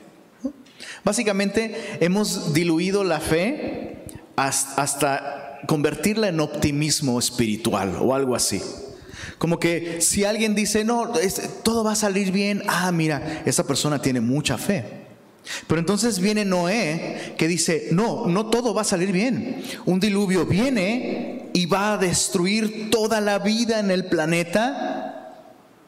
Básicamente 1.04 1.98
hemos 2.00 2.54
diluido 2.54 3.04
la 3.04 3.20
fe 3.20 4.04
hasta 4.36 5.60
convertirla 5.68 6.28
en 6.28 6.40
optimismo 6.40 7.18
espiritual 7.20 7.98
o 8.02 8.14
algo 8.14 8.36
así. 8.36 8.62
Como 9.38 9.60
que 9.60 10.02
si 10.02 10.24
alguien 10.24 10.56
dice, 10.56 10.84
no, 10.84 11.12
todo 11.64 11.84
va 11.84 11.94
a 11.94 11.96
salir 11.96 12.32
bien, 12.32 12.64
ah, 12.68 12.92
mira, 12.92 13.44
esa 13.46 13.66
persona 13.68 14.02
tiene 14.02 14.22
mucha 14.22 14.58
fe. 14.58 15.06
Pero 15.68 15.80
entonces 15.80 16.20
viene 16.20 16.46
Noé 16.46 17.36
que 17.38 17.48
dice, 17.48 17.90
no, 17.92 18.28
no 18.28 18.48
todo 18.48 18.74
va 18.74 18.82
a 18.82 18.86
salir 18.86 19.12
bien. 19.12 19.64
Un 19.86 20.00
diluvio 20.00 20.46
viene 20.46 21.45
y 21.56 21.68
va 21.68 21.94
a 21.94 21.98
destruir 21.98 22.90
toda 22.92 23.22
la 23.22 23.40
vida 23.40 23.80
en 23.80 23.90
el 23.90 24.08
planeta. 24.08 25.32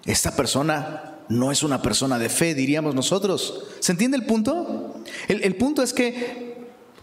Esta 0.06 0.34
persona 0.34 1.18
no 1.28 1.52
es 1.52 1.62
una 1.62 1.82
persona 1.82 2.18
de 2.18 2.30
fe, 2.30 2.56
diríamos 2.56 2.96
nosotros. 2.96 3.66
¿Se 3.82 3.92
entiende 3.92 4.16
el 4.16 4.26
punto? 4.26 4.96
El, 5.28 5.56
punto 5.58 5.84
es 5.84 5.92
que 5.92 6.56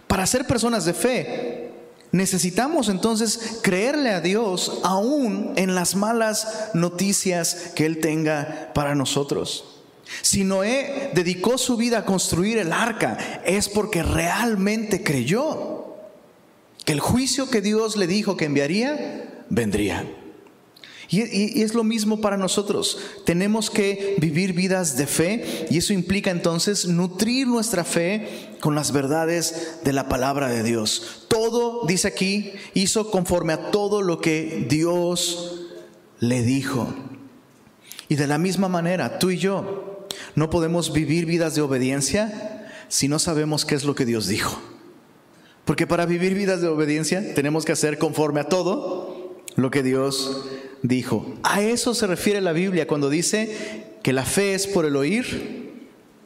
para 0.06 0.26
ser 0.26 0.46
personas 0.46 0.86
de 0.86 0.94
fe 0.94 1.72
necesitamos 2.10 2.88
entonces 2.88 3.58
creerle 3.60 4.12
a 4.12 4.22
Dios 4.22 4.80
aún 4.82 5.52
en 5.56 5.74
las 5.74 5.94
malas 5.94 6.70
noticias 6.72 7.72
que 7.74 7.84
Él 7.84 8.00
tenga 8.00 8.70
para 8.72 8.94
nosotros. 8.94 9.82
Si 10.22 10.42
Noé 10.42 11.10
dedicó 11.12 11.58
su 11.58 11.76
vida 11.76 11.98
a 11.98 12.04
construir 12.06 12.56
el 12.56 12.72
arca, 12.72 13.42
es 13.44 13.68
porque 13.68 14.02
realmente 14.02 15.04
creyó 15.04 15.83
que 16.84 16.92
el 16.92 17.00
juicio 17.00 17.48
que 17.48 17.60
Dios 17.60 17.96
le 17.96 18.06
dijo 18.06 18.36
que 18.36 18.44
enviaría, 18.44 19.44
vendría. 19.48 20.06
Y, 21.08 21.62
es 21.62 21.74
lo 21.74 21.84
mismo 21.84 22.20
para 22.20 22.36
nosotros. 22.36 22.98
Tenemos 23.24 23.70
que 23.70 24.16
vivir 24.18 24.52
vidas 24.52 24.96
de 24.96 25.06
fe 25.06 25.66
y 25.70 25.78
eso 25.78 25.92
implica 25.92 26.30
entonces 26.30 26.86
nutrir 26.86 27.46
nuestra 27.46 27.84
fe 27.84 28.56
con 28.60 28.74
las 28.74 28.92
verdades 28.92 29.78
de 29.84 29.92
la 29.92 30.08
palabra 30.08 30.48
de 30.48 30.62
Dios. 30.62 31.26
Todo, 31.28 31.86
dice 31.86 32.08
aquí, 32.08 32.52
hizo 32.74 33.10
conforme 33.10 33.52
a 33.52 33.70
todo 33.70 34.02
lo 34.02 34.20
que 34.20 34.66
Dios 34.68 35.60
le 36.20 36.42
dijo. 36.42 36.92
Y 38.08 38.16
de 38.16 38.26
la 38.26 38.38
misma 38.38 38.68
manera, 38.68 39.18
tú 39.18 39.30
y 39.30 39.38
yo 39.38 40.06
no 40.34 40.50
podemos 40.50 40.92
vivir 40.92 41.26
vidas 41.26 41.54
de 41.54 41.62
obediencia 41.62 42.68
si 42.88 43.08
no 43.08 43.18
sabemos 43.18 43.64
qué 43.64 43.74
es 43.74 43.84
lo 43.84 43.94
que 43.94 44.06
Dios 44.06 44.26
dijo. 44.26 44.73
Porque 45.64 45.86
para 45.86 46.06
vivir 46.06 46.34
vidas 46.34 46.60
de 46.60 46.68
obediencia 46.68 47.34
tenemos 47.34 47.64
que 47.64 47.72
hacer 47.72 47.98
conforme 47.98 48.40
a 48.40 48.48
todo 48.48 49.34
lo 49.56 49.70
que 49.70 49.82
Dios 49.82 50.46
dijo. 50.82 51.34
A 51.42 51.62
eso 51.62 51.94
se 51.94 52.06
refiere 52.06 52.40
la 52.40 52.52
Biblia 52.52 52.86
cuando 52.86 53.08
dice 53.08 53.84
que 54.02 54.12
la 54.12 54.24
fe 54.24 54.54
es 54.54 54.66
por 54.66 54.84
el 54.84 54.96
oír 54.96 55.72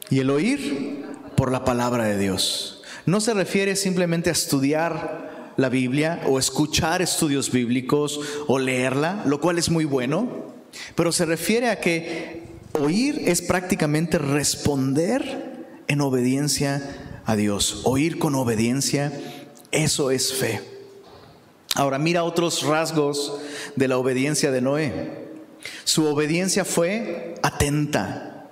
y 0.09 0.19
el 0.19 0.29
oír 0.29 1.05
por 1.35 1.51
la 1.51 1.63
palabra 1.63 2.05
de 2.05 2.17
Dios. 2.17 2.83
No 3.05 3.21
se 3.21 3.33
refiere 3.33 3.75
simplemente 3.75 4.29
a 4.29 4.33
estudiar 4.33 5.53
la 5.55 5.69
Biblia 5.69 6.21
o 6.27 6.39
escuchar 6.39 7.01
estudios 7.01 7.51
bíblicos 7.51 8.19
o 8.47 8.59
leerla, 8.59 9.23
lo 9.25 9.39
cual 9.39 9.57
es 9.57 9.69
muy 9.69 9.85
bueno, 9.85 10.53
pero 10.95 11.11
se 11.11 11.25
refiere 11.25 11.69
a 11.69 11.79
que 11.79 12.49
Oír 12.73 13.23
es 13.25 13.41
prácticamente 13.41 14.17
responder 14.19 15.65
en 15.87 16.01
obediencia 16.01 17.21
a 17.25 17.35
Dios. 17.35 17.81
Oír 17.83 18.19
con 18.19 18.35
obediencia, 18.35 19.11
eso 19.71 20.11
es 20.11 20.33
fe. 20.33 20.61
Ahora 21.75 21.99
mira 21.99 22.23
otros 22.23 22.63
rasgos 22.63 23.39
de 23.75 23.87
la 23.87 23.97
obediencia 23.97 24.51
de 24.51 24.61
Noé. 24.61 25.29
Su 25.83 26.05
obediencia 26.05 26.65
fue 26.65 27.35
atenta, 27.43 28.49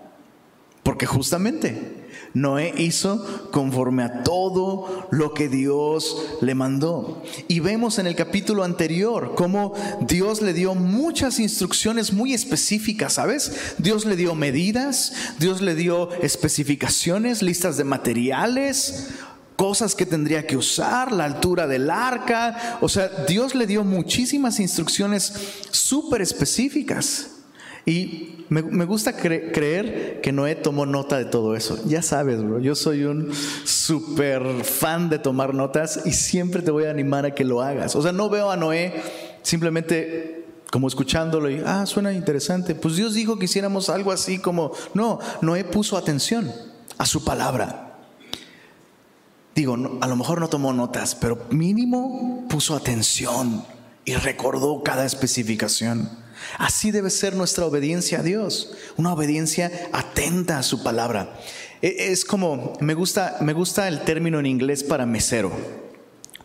porque 0.84 1.06
justamente 1.06 1.98
Noé 2.34 2.74
hizo 2.78 3.50
conforme 3.52 4.04
a 4.04 4.24
todo 4.24 5.08
lo 5.12 5.34
que 5.34 5.50
Dios 5.50 6.38
le 6.42 6.54
mandó. 6.54 7.24
Y 7.48 7.60
vemos 7.60 7.98
en 8.00 8.08
el 8.08 8.16
capítulo 8.16 8.64
anterior 8.64 9.34
cómo 9.36 9.74
Dios 10.02 10.42
le 10.42 10.54
dio 10.54 10.76
muchas 10.76 11.40
instrucciones 11.40 12.14
muy 12.14 12.34
específicas, 12.34 13.14
¿sabes? 13.14 13.76
Dios 13.78 14.06
le 14.06 14.16
dio 14.16 14.36
medidas, 14.36 15.14
Dios 15.40 15.62
le 15.62 15.74
dio 15.76 16.12
especificaciones, 16.22 17.42
listas 17.42 17.78
de 17.78 17.84
materiales, 17.84 19.10
cosas 19.58 19.96
que 19.96 20.06
tendría 20.06 20.48
que 20.48 20.56
usar, 20.56 21.12
la 21.12 21.26
altura 21.26 21.68
del 21.68 21.90
arca. 21.90 22.78
O 22.80 22.88
sea, 22.88 23.10
Dios 23.28 23.56
le 23.56 23.68
dio 23.68 23.84
muchísimas 23.84 24.62
instrucciones 24.62 25.34
súper 25.72 26.22
específicas. 26.22 27.32
Y 27.86 28.46
me, 28.50 28.62
gusta 28.86 29.16
creer 29.16 30.20
que 30.22 30.32
Noé 30.32 30.56
tomó 30.56 30.86
nota 30.86 31.18
de 31.18 31.26
todo 31.26 31.56
eso. 31.56 31.80
Ya 31.86 32.02
sabes, 32.02 32.44
bro, 32.44 32.60
yo 32.60 32.76
soy 32.76 33.04
un 33.04 33.34
súper 33.64 34.64
fan 34.64 35.10
de 35.10 35.20
tomar 35.20 35.54
notas 35.54 36.02
y 36.06 36.12
siempre 36.12 36.62
te 36.62 36.70
voy 36.70 36.84
a 36.84 36.92
animar 36.92 37.26
a 37.26 37.34
que 37.34 37.46
lo 37.46 37.62
hagas. 37.62 37.96
O 37.96 38.02
sea, 38.02 38.12
no 38.12 38.30
veo 38.30 38.52
a 38.52 38.58
Noé 38.58 39.02
simplemente 39.42 40.46
como 40.70 40.90
escuchándolo 40.90 41.50
y, 41.50 41.64
ah, 41.66 41.86
suena 41.86 42.12
interesante. 42.12 42.76
Pues 42.76 42.98
Dios 42.98 43.14
dijo 43.14 43.40
que 43.40 43.46
hiciéramos 43.46 43.90
algo 43.90 44.12
así 44.12 44.38
como, 44.38 44.74
no, 44.94 45.20
Noé 45.42 45.64
puso 45.64 45.96
atención 45.96 46.52
a 46.98 47.06
su 47.06 47.24
palabra. 47.24 47.87
Digo, 49.58 49.76
a 50.02 50.08
lo 50.08 50.16
mejor 50.16 50.40
no 50.40 50.50
tomó 50.50 50.72
notas, 50.72 51.16
pero 51.16 51.48
mínimo 51.50 52.46
puso 52.48 52.76
atención 52.76 53.66
y 54.06 54.14
recordó 54.14 54.84
cada 54.84 55.04
especificación. 55.04 56.12
Así 56.60 56.92
debe 56.92 57.10
ser 57.10 57.36
nuestra 57.36 57.66
obediencia 57.66 58.20
a 58.20 58.22
Dios, 58.22 58.74
una 58.98 59.12
obediencia 59.14 59.72
atenta 59.94 60.60
a 60.60 60.64
su 60.64 60.84
palabra. 60.84 61.40
E, 61.82 62.12
es 62.12 62.24
como, 62.24 62.74
me 62.82 62.94
gusta, 62.94 63.38
me 63.42 63.54
gusta 63.54 63.88
el 63.88 64.02
término 64.02 64.38
en 64.40 64.46
inglés 64.46 64.84
para 64.84 65.08
mesero, 65.08 65.52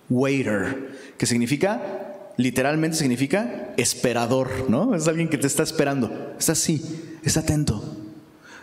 waiter, 0.08 1.14
que 1.18 1.26
significa, 1.26 2.32
literalmente 2.38 2.96
significa 2.96 3.74
esperador, 3.76 4.70
¿no? 4.70 4.94
Es 4.94 5.06
alguien 5.06 5.28
que 5.28 5.36
te 5.36 5.48
está 5.48 5.62
esperando, 5.62 6.34
está 6.38 6.52
así, 6.52 7.18
está 7.22 7.40
atento. 7.40 7.84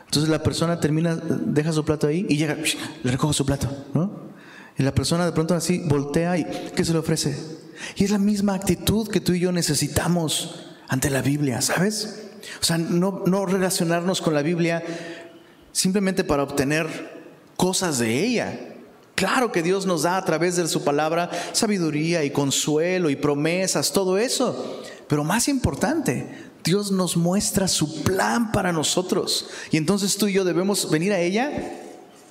Entonces 0.06 0.28
la 0.28 0.42
persona 0.42 0.80
termina, 0.80 1.16
deja 1.16 1.72
su 1.72 1.86
plato 1.86 2.08
ahí 2.08 2.26
y 2.28 2.38
llega, 2.38 2.58
le 3.04 3.12
recoge 3.12 3.36
su 3.36 3.46
plato, 3.46 3.70
¿no? 3.94 4.19
Y 4.80 4.84
la 4.84 4.96
persona 4.96 5.26
de 5.26 5.34
pronto 5.34 5.54
así 5.54 5.84
voltea 5.86 6.38
y 6.38 6.46
¿qué 6.74 6.86
se 6.86 6.94
le 6.94 7.00
ofrece? 7.00 7.38
Y 7.98 8.06
es 8.06 8.12
la 8.12 8.18
misma 8.18 8.54
actitud 8.56 9.10
que 9.10 9.20
tú 9.20 9.34
y 9.34 9.40
yo 9.42 9.52
necesitamos 9.52 10.68
ante 10.88 11.10
la 11.10 11.22
Biblia, 11.22 11.62
¿sabes? 11.62 12.30
O 12.62 12.64
sea, 12.64 12.78
no, 12.78 13.24
no 13.26 13.46
relacionarnos 13.46 14.22
con 14.22 14.34
la 14.34 14.42
Biblia 14.42 14.82
simplemente 15.74 16.24
para 16.24 16.44
obtener 16.44 16.88
cosas 17.58 18.00
de 18.00 18.24
ella. 18.24 18.58
Claro 19.16 19.52
que 19.52 19.62
Dios 19.62 19.86
nos 19.86 20.04
da 20.04 20.16
a 20.16 20.24
través 20.24 20.56
de 20.56 20.66
su 20.70 20.82
palabra 20.82 21.30
sabiduría 21.52 22.24
y 22.24 22.32
consuelo 22.32 23.10
y 23.10 23.18
promesas, 23.18 23.92
todo 23.92 24.18
eso. 24.18 24.82
Pero 25.10 25.26
más 25.26 25.50
importante, 25.50 26.26
Dios 26.64 26.90
nos 26.90 27.18
muestra 27.18 27.68
su 27.68 28.02
plan 28.04 28.54
para 28.54 28.72
nosotros. 28.72 29.50
Y 29.72 29.78
entonces 29.78 30.16
tú 30.16 30.28
y 30.28 30.34
yo 30.34 30.46
debemos 30.46 30.90
venir 30.90 31.12
a 31.12 31.20
ella 31.20 31.52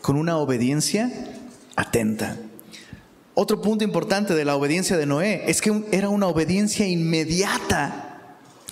con 0.00 0.16
una 0.16 0.38
obediencia 0.38 1.12
atenta. 1.78 2.36
Otro 3.34 3.62
punto 3.62 3.84
importante 3.84 4.34
de 4.34 4.44
la 4.44 4.56
obediencia 4.56 4.96
de 4.96 5.06
Noé 5.06 5.44
es 5.46 5.62
que 5.62 5.84
era 5.92 6.08
una 6.08 6.26
obediencia 6.26 6.88
inmediata. 6.88 8.04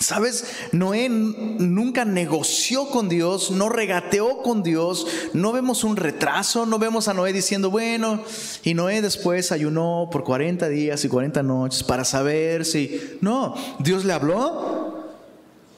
Sabes, 0.01 0.45
Noé 0.73 1.09
nunca 1.09 2.05
negoció 2.05 2.89
con 2.89 3.09
Dios, 3.09 3.53
no 3.53 3.69
regateó 3.69 4.43
con 4.43 4.65
Dios, 4.65 5.07
no 5.33 5.53
vemos 5.53 5.85
un 5.85 5.97
retraso, 5.97 6.67
no 6.67 6.81
vemos 6.81 7.07
a 7.07 7.15
Noé 7.15 7.33
diciendo, 7.33 7.71
bueno, 7.71 8.23
y 8.65 8.75
Noé 8.75 9.01
después 9.01 9.53
ayunó 9.53 10.09
por 10.11 10.25
40 10.25 10.69
días 10.69 11.05
y 11.05 11.09
40 11.09 11.45
noches 11.45 11.85
para 11.85 12.05
saber 12.05 12.65
si... 12.65 13.19
No, 13.21 13.55
Dios 13.79 14.05
le 14.05 14.13
habló 14.13 15.07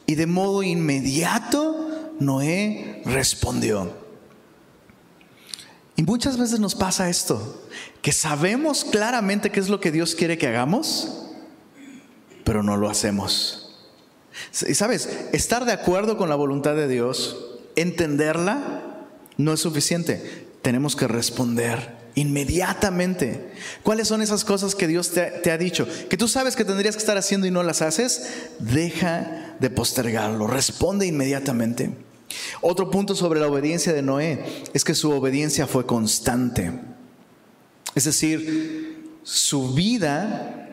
y 0.06 0.14
de 0.14 0.26
modo 0.26 0.62
inmediato 0.62 2.14
Noé 2.18 3.02
respondió. 3.04 3.97
Y 5.98 6.04
muchas 6.04 6.38
veces 6.38 6.60
nos 6.60 6.76
pasa 6.76 7.10
esto, 7.10 7.66
que 8.02 8.12
sabemos 8.12 8.84
claramente 8.84 9.50
qué 9.50 9.58
es 9.58 9.68
lo 9.68 9.80
que 9.80 9.90
Dios 9.90 10.14
quiere 10.14 10.38
que 10.38 10.46
hagamos, 10.46 11.26
pero 12.44 12.62
no 12.62 12.76
lo 12.76 12.88
hacemos. 12.88 13.76
Y 14.68 14.74
sabes, 14.74 15.08
estar 15.32 15.64
de 15.64 15.72
acuerdo 15.72 16.16
con 16.16 16.28
la 16.28 16.36
voluntad 16.36 16.76
de 16.76 16.86
Dios, 16.86 17.36
entenderla, 17.74 19.08
no 19.38 19.52
es 19.52 19.58
suficiente. 19.58 20.46
Tenemos 20.62 20.94
que 20.94 21.08
responder 21.08 21.96
inmediatamente. 22.14 23.50
¿Cuáles 23.82 24.06
son 24.06 24.22
esas 24.22 24.44
cosas 24.44 24.76
que 24.76 24.86
Dios 24.86 25.10
te, 25.10 25.50
ha 25.50 25.58
dicho? 25.58 25.88
Que 26.08 26.16
tú 26.16 26.28
sabes 26.28 26.54
que 26.54 26.64
tendrías 26.64 26.94
que 26.94 27.00
estar 27.00 27.18
haciendo 27.18 27.48
y 27.48 27.50
no 27.50 27.64
las 27.64 27.82
haces. 27.82 28.46
Deja 28.60 29.56
de 29.58 29.68
postergarlo. 29.68 30.46
Responde 30.46 31.06
inmediatamente. 31.06 31.90
Otro 32.60 32.90
punto 32.90 33.14
sobre 33.14 33.40
la 33.40 33.48
obediencia 33.48 33.92
de 33.92 34.02
Noé 34.02 34.44
es 34.74 34.84
que 34.84 34.94
su 34.94 35.10
obediencia 35.10 35.66
fue 35.66 35.86
constante. 35.86 36.72
Es 37.94 38.04
decir, 38.04 39.18
su 39.22 39.74
vida 39.74 40.68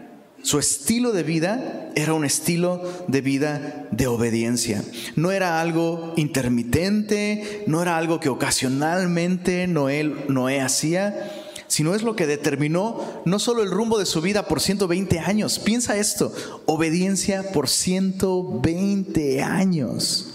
su 0.45 0.59
estilo 0.59 1.11
de 1.11 1.23
vida 1.23 1.89
era 1.95 2.13
un 2.13 2.23
estilo 2.23 2.83
de 3.07 3.21
vida 3.21 3.87
de 3.89 4.05
obediencia. 4.05 4.83
No 5.15 5.31
era 5.31 5.59
algo 5.59 6.13
intermitente, 6.17 7.63
no 7.65 7.81
era 7.81 7.97
algo 7.97 8.19
que 8.19 8.29
ocasionalmente 8.29 9.65
Noé, 9.65 10.03
Noé 10.29 10.61
hacía, 10.61 11.31
sino 11.65 11.95
es 11.95 12.03
lo 12.03 12.15
que 12.15 12.27
determinó 12.27 13.23
no 13.25 13.39
solo 13.39 13.63
el 13.63 13.71
rumbo 13.71 13.97
de 13.97 14.05
su 14.05 14.21
vida 14.21 14.47
por 14.47 14.61
120 14.61 15.17
años. 15.17 15.57
Piensa 15.57 15.97
esto, 15.97 16.31
obediencia 16.67 17.51
por 17.51 17.67
120 17.67 19.41
años. 19.41 20.34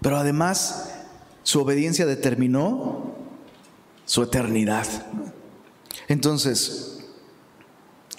Pero 0.00 0.16
además, 0.16 0.90
su 1.42 1.60
obediencia 1.60 2.06
determinó 2.06 3.14
su 4.04 4.22
eternidad. 4.22 4.86
Entonces, 6.08 7.04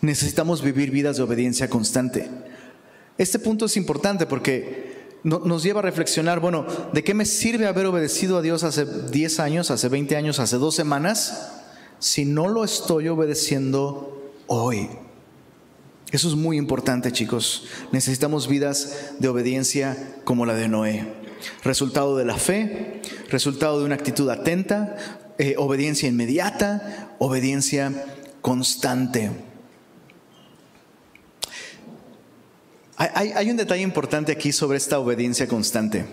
necesitamos 0.01 0.61
vivir 0.61 0.91
vidas 0.91 1.17
de 1.17 1.23
obediencia 1.23 1.69
constante. 1.69 2.29
Este 3.17 3.39
punto 3.39 3.65
es 3.65 3.77
importante 3.77 4.25
porque 4.25 4.91
nos 5.23 5.63
lleva 5.63 5.79
a 5.79 5.83
reflexionar, 5.83 6.39
bueno, 6.39 6.65
¿de 6.93 7.03
qué 7.03 7.13
me 7.13 7.25
sirve 7.25 7.67
haber 7.67 7.85
obedecido 7.85 8.37
a 8.37 8.41
Dios 8.41 8.63
hace 8.63 8.85
10 8.85 9.39
años, 9.39 9.69
hace 9.69 9.87
20 9.87 10.15
años, 10.15 10.39
hace 10.39 10.57
dos 10.57 10.73
semanas, 10.73 11.51
si 11.99 12.25
no 12.25 12.47
lo 12.47 12.63
estoy 12.63 13.07
obedeciendo 13.07 14.33
hoy? 14.47 14.89
Eso 16.11 16.27
es 16.27 16.35
muy 16.35 16.57
importante, 16.57 17.11
chicos. 17.11 17.65
Necesitamos 17.93 18.47
vidas 18.47 19.13
de 19.19 19.29
obediencia 19.29 20.19
como 20.25 20.45
la 20.45 20.53
de 20.55 20.67
Noé. 20.67 21.07
Resultado 21.63 22.17
de 22.17 22.25
la 22.25 22.35
fe, 22.35 23.01
resultado 23.29 23.79
de 23.79 23.85
una 23.85 23.95
actitud 23.95 24.29
atenta, 24.29 24.95
eh, 25.37 25.55
obediencia 25.57 26.09
inmediata, 26.09 27.15
obediencia 27.19 28.05
constante. 28.41 29.31
Hay, 32.97 33.49
un 33.49 33.57
detalle 33.57 33.81
importante 33.81 34.31
aquí 34.31 34.51
sobre 34.51 34.77
esta 34.77 34.99
obediencia 34.99 35.47
constante. 35.47 36.05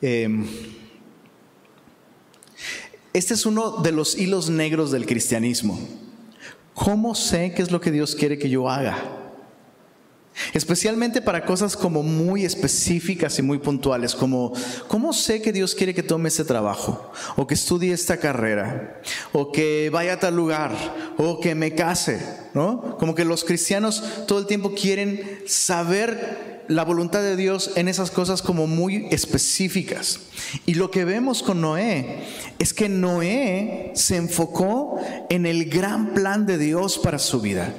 Em, 0.00 0.46
este 3.12 3.34
es 3.34 3.44
uno 3.44 3.78
de 3.78 3.90
los 3.90 4.16
hilos 4.16 4.50
negros 4.50 4.92
del 4.92 5.04
cristianismo. 5.04 5.80
¿Cómo 6.74 7.14
sé 7.14 7.52
qué 7.54 7.62
es 7.62 7.70
lo 7.70 7.80
que 7.80 7.90
Dios 7.90 8.14
quiere 8.14 8.38
que 8.38 8.50
yo 8.50 8.68
haga? 8.68 8.96
Especialmente 10.52 11.22
para 11.22 11.44
cosas 11.44 11.76
como 11.76 12.02
muy 12.02 12.44
específicas 12.44 13.38
y 13.38 13.42
muy 13.42 13.58
puntuales, 13.58 14.16
como 14.16 14.52
¿cómo 14.88 15.12
sé 15.12 15.40
que 15.40 15.52
Dios 15.52 15.76
quiere 15.76 15.94
que 15.94 16.02
tome 16.02 16.28
este 16.28 16.44
trabajo? 16.44 17.12
O 17.36 17.46
que 17.46 17.54
estudie 17.54 17.92
esta 17.92 18.16
carrera, 18.16 19.00
o 19.32 19.52
que 19.52 19.90
vaya 19.92 20.14
a 20.14 20.18
tal 20.18 20.34
lugar, 20.34 20.72
o 21.18 21.38
que 21.38 21.54
me 21.54 21.76
case, 21.76 22.20
¿no? 22.52 22.96
Como 22.98 23.14
que 23.14 23.24
los 23.24 23.44
cristianos 23.44 24.02
todo 24.26 24.40
el 24.40 24.46
tiempo 24.46 24.74
quieren 24.74 25.42
saber 25.46 26.53
la 26.68 26.84
voluntad 26.84 27.20
de 27.22 27.36
Dios 27.36 27.72
en 27.76 27.88
esas 27.88 28.10
cosas 28.10 28.42
como 28.42 28.66
muy 28.66 29.06
específicas. 29.10 30.20
Y 30.66 30.74
lo 30.74 30.90
que 30.90 31.04
vemos 31.04 31.42
con 31.42 31.60
Noé 31.60 32.24
es 32.58 32.72
que 32.72 32.88
Noé 32.88 33.92
se 33.94 34.16
enfocó 34.16 35.00
en 35.30 35.46
el 35.46 35.68
gran 35.68 36.14
plan 36.14 36.46
de 36.46 36.58
Dios 36.58 36.98
para 36.98 37.18
su 37.18 37.40
vida. 37.40 37.74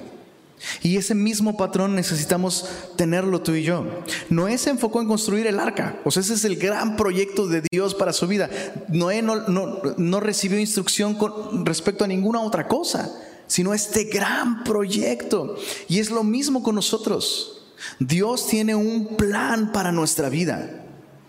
Y 0.81 0.97
ese 0.97 1.15
mismo 1.15 1.57
patrón 1.57 1.95
necesitamos 1.95 2.65
tenerlo 2.95 3.41
tú 3.41 3.53
y 3.53 3.63
yo. 3.63 3.85
Noé 4.29 4.57
se 4.57 4.69
enfocó 4.69 5.01
en 5.01 5.07
construir 5.07 5.47
el 5.47 5.59
arca. 5.59 5.99
O 6.03 6.11
sea, 6.11 6.21
ese 6.21 6.33
es 6.33 6.45
el 6.45 6.55
gran 6.55 6.95
proyecto 6.95 7.47
de 7.47 7.63
Dios 7.71 7.93
para 7.93 8.13
su 8.13 8.27
vida. 8.27 8.49
Noé 8.87 9.21
no, 9.21 10.19
recibió 10.19 10.59
instrucción 10.59 11.15
con 11.15 11.65
respecto 11.65 12.03
a 12.03 12.07
ninguna 12.07 12.41
otra 12.41 12.67
cosa, 12.67 13.13
sino 13.47 13.73
este 13.73 14.05
gran 14.05 14.63
proyecto. 14.63 15.55
Y 15.87 15.99
es 15.99 16.09
lo 16.09 16.23
mismo 16.23 16.63
con 16.63 16.75
nosotros. 16.75 17.54
Dios 17.99 18.47
tiene 18.47 18.75
un 18.75 19.15
plan 19.15 19.71
para 19.71 19.91
nuestra 19.91 20.29
vida 20.29 20.85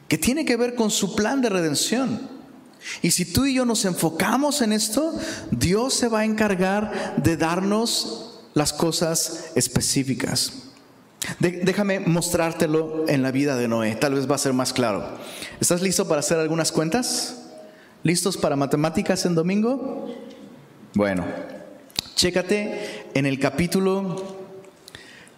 que 0.09 0.19
tiene 0.19 0.45
que 0.45 0.57
ver 0.57 0.75
con 0.75 0.91
su 0.91 1.15
plan 1.15 1.41
de 1.41 1.49
redención. 1.49 2.37
Y 3.03 3.11
si 3.11 3.25
tú 3.25 3.47
y 3.47 3.55
yo 3.55 3.65
nos 3.65 3.85
enfocamos 3.85 4.63
en 4.63 4.73
esto, 4.73 5.13
Dios 5.51 5.95
se 5.95 6.09
va 6.09 6.21
a 6.21 6.25
encargar 6.25 7.17
de 7.17 7.37
darnos 7.37 8.41
las 8.55 8.73
cosas 8.73 9.51
específicas. 9.55 10.53
déjame 11.41 12.01
mostrártelo 12.01 13.09
en 13.09 13.23
la 13.23 13.33
vida 13.33 13.57
de 13.57 13.67
Noé, 13.67 13.97
tal 13.97 14.15
vez 14.15 14.31
va 14.31 14.37
a 14.37 14.39
ser 14.39 14.53
más 14.53 14.73
claro. 14.73 15.05
¿Estás 15.61 15.83
listo 15.83 16.07
para 16.07 16.21
hacer 16.21 16.39
algunas 16.39 16.71
cuentas? 16.71 17.43
¿Listos 18.05 18.37
para 18.37 18.55
matemáticas 18.55 19.27
en 19.27 19.35
domingo? 19.35 20.15
Bueno, 20.95 21.27
chécate 22.15 23.09
en 23.15 23.27
el 23.27 23.41
capítulo 23.41 24.37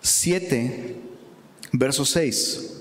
7, 0.02 1.07
verso 1.72 2.04
6. 2.04 2.74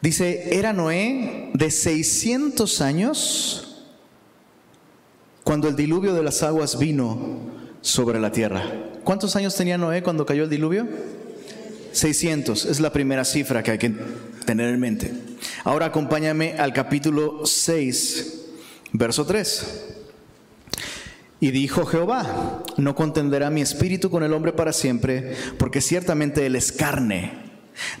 Dice, 0.00 0.56
era 0.56 0.72
Noé 0.72 1.50
de 1.54 1.70
600 1.70 2.80
años 2.80 3.84
cuando 5.42 5.68
el 5.68 5.76
diluvio 5.76 6.14
de 6.14 6.22
las 6.22 6.42
aguas 6.42 6.78
vino 6.78 7.38
sobre 7.80 8.20
la 8.20 8.32
tierra. 8.32 8.62
¿Cuántos 9.04 9.36
años 9.36 9.54
tenía 9.54 9.78
Noé 9.78 10.02
cuando 10.02 10.26
cayó 10.26 10.44
el 10.44 10.50
diluvio? 10.50 10.86
600, 11.92 12.66
es 12.66 12.80
la 12.80 12.92
primera 12.92 13.24
cifra 13.24 13.62
que 13.62 13.70
hay 13.70 13.78
que 13.78 13.94
tener 14.44 14.68
en 14.68 14.80
mente. 14.80 15.12
Ahora 15.64 15.86
acompáñame 15.86 16.54
al 16.58 16.72
capítulo 16.72 17.46
6, 17.46 18.44
verso 18.92 19.24
3. 19.24 19.66
Y 21.40 21.50
dijo 21.50 21.84
Jehová, 21.84 22.62
no 22.78 22.94
contenderá 22.94 23.50
mi 23.50 23.60
espíritu 23.60 24.08
con 24.10 24.22
el 24.22 24.32
hombre 24.32 24.52
para 24.52 24.72
siempre, 24.72 25.34
porque 25.58 25.82
ciertamente 25.82 26.46
él 26.46 26.56
es 26.56 26.72
carne, 26.72 27.32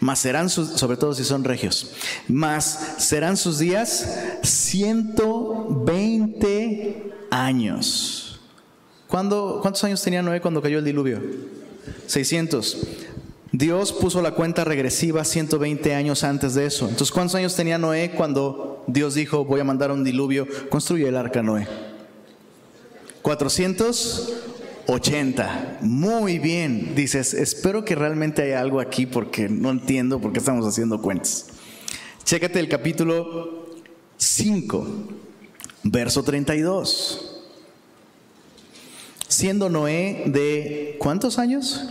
mas 0.00 0.20
serán 0.20 0.48
sus, 0.48 0.70
sobre 0.70 0.96
todo 0.96 1.12
si 1.14 1.22
son 1.22 1.44
regios, 1.44 1.92
mas 2.28 2.94
serán 2.98 3.36
sus 3.36 3.58
días 3.58 4.40
120 4.42 7.12
años. 7.30 8.40
¿Cuántos 9.06 9.84
años 9.84 10.02
tenía 10.02 10.22
Noé 10.22 10.40
cuando 10.40 10.62
cayó 10.62 10.78
el 10.78 10.84
diluvio? 10.84 11.20
600. 12.06 12.78
Dios 13.52 13.92
puso 13.92 14.22
la 14.22 14.32
cuenta 14.32 14.64
regresiva 14.64 15.24
120 15.24 15.94
años 15.94 16.24
antes 16.24 16.54
de 16.54 16.66
eso. 16.66 16.88
Entonces, 16.88 17.12
¿cuántos 17.12 17.36
años 17.36 17.54
tenía 17.54 17.78
Noé 17.78 18.12
cuando 18.16 18.82
Dios 18.86 19.14
dijo, 19.14 19.44
voy 19.44 19.60
a 19.60 19.64
mandar 19.64 19.92
un 19.92 20.04
diluvio? 20.04 20.48
Construye 20.68 21.08
el 21.08 21.16
arca 21.16 21.42
Noé. 21.42 21.85
480. 23.26 25.78
Muy 25.80 26.38
bien. 26.38 26.94
Dices, 26.94 27.34
espero 27.34 27.84
que 27.84 27.96
realmente 27.96 28.42
haya 28.42 28.60
algo 28.60 28.78
aquí 28.78 29.04
porque 29.04 29.48
no 29.48 29.72
entiendo 29.72 30.20
por 30.20 30.32
qué 30.32 30.38
estamos 30.38 30.64
haciendo 30.64 31.02
cuentas. 31.02 31.46
Chécate 32.22 32.60
el 32.60 32.68
capítulo 32.68 33.66
5, 34.16 34.86
verso 35.82 36.22
32 36.22 37.32
siendo 39.26 39.68
Noé 39.68 40.22
de 40.26 40.94
¿cuántos 41.00 41.40
años? 41.40 41.84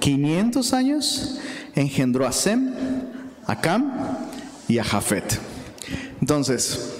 500 0.00 0.72
años, 0.72 1.38
engendró 1.74 2.26
a 2.26 2.32
Sem, 2.32 2.72
a 3.46 3.60
Cam 3.60 4.16
y 4.66 4.78
a 4.78 4.84
Jafet. 4.84 5.38
Entonces, 6.22 6.97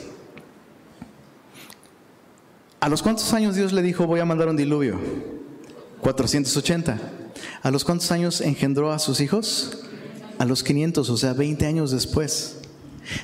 ¿a 2.80 2.88
los 2.88 3.02
cuántos 3.02 3.32
años 3.32 3.56
Dios 3.56 3.72
le 3.72 3.82
dijo 3.82 4.06
voy 4.06 4.20
a 4.20 4.24
mandar 4.24 4.48
un 4.48 4.56
diluvio? 4.56 4.98
480. 6.00 6.98
¿A 7.62 7.70
los 7.70 7.84
cuántos 7.84 8.10
años 8.12 8.40
engendró 8.40 8.92
a 8.92 8.98
sus 8.98 9.20
hijos? 9.20 9.78
A 10.38 10.44
los 10.44 10.62
500, 10.62 11.10
o 11.10 11.16
sea, 11.16 11.32
20 11.32 11.66
años 11.66 11.90
después. 11.90 12.58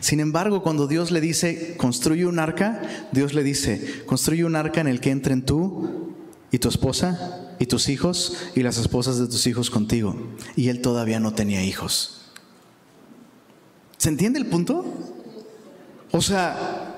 Sin 0.01 0.19
embargo, 0.21 0.63
cuando 0.63 0.87
Dios 0.87 1.11
le 1.11 1.21
dice, 1.21 1.77
construye 1.77 2.27
un 2.27 2.39
arca, 2.39 2.83
Dios 3.13 3.35
le 3.35 3.43
dice, 3.43 4.03
construye 4.07 4.45
un 4.45 4.57
arca 4.57 4.81
en 4.81 4.89
el 4.89 5.01
que 5.01 5.11
entren 5.11 5.45
tú, 5.45 6.15
y 6.55 6.59
tu 6.59 6.69
esposa 6.69 7.57
y 7.59 7.67
tus 7.67 7.89
hijos 7.89 8.37
y 8.55 8.63
las 8.63 8.79
esposas 8.79 9.19
de 9.19 9.27
tus 9.27 9.45
hijos 9.49 9.71
contigo. 9.71 10.15
Y 10.55 10.69
él 10.69 10.81
todavía 10.81 11.19
no 11.19 11.35
tenía 11.35 11.65
hijos. 11.65 12.31
¿Se 13.99 14.09
entiende 14.09 14.39
el 14.39 14.47
punto? 14.47 14.85
O 16.13 16.23
sea, 16.23 16.94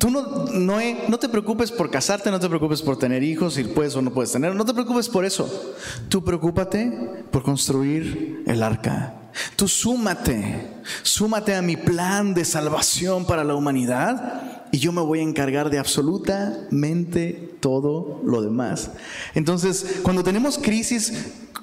Tú 0.00 0.10
no, 0.10 0.46
no 0.46 1.18
te 1.18 1.28
preocupes 1.28 1.70
por 1.70 1.90
casarte, 1.90 2.30
no 2.30 2.40
te 2.40 2.48
preocupes 2.48 2.80
por 2.80 2.98
tener 2.98 3.22
hijos, 3.22 3.52
si 3.52 3.64
puedes 3.64 3.94
o 3.94 4.00
no 4.00 4.10
puedes 4.14 4.32
tener, 4.32 4.54
no 4.54 4.64
te 4.64 4.72
preocupes 4.72 5.10
por 5.10 5.26
eso. 5.26 5.74
Tú 6.08 6.24
preocúpate 6.24 7.26
por 7.30 7.42
construir 7.42 8.42
el 8.46 8.62
arca. 8.62 9.14
Tú 9.56 9.68
súmate, 9.68 10.70
súmate 11.02 11.54
a 11.54 11.60
mi 11.60 11.76
plan 11.76 12.32
de 12.32 12.46
salvación 12.46 13.26
para 13.26 13.44
la 13.44 13.54
humanidad 13.54 14.68
y 14.72 14.78
yo 14.78 14.90
me 14.90 15.02
voy 15.02 15.18
a 15.18 15.22
encargar 15.22 15.68
de 15.68 15.78
absolutamente 15.78 17.56
todo 17.60 18.22
lo 18.24 18.40
demás. 18.40 18.92
Entonces, 19.34 20.00
cuando 20.02 20.24
tenemos 20.24 20.56
crisis 20.56 21.12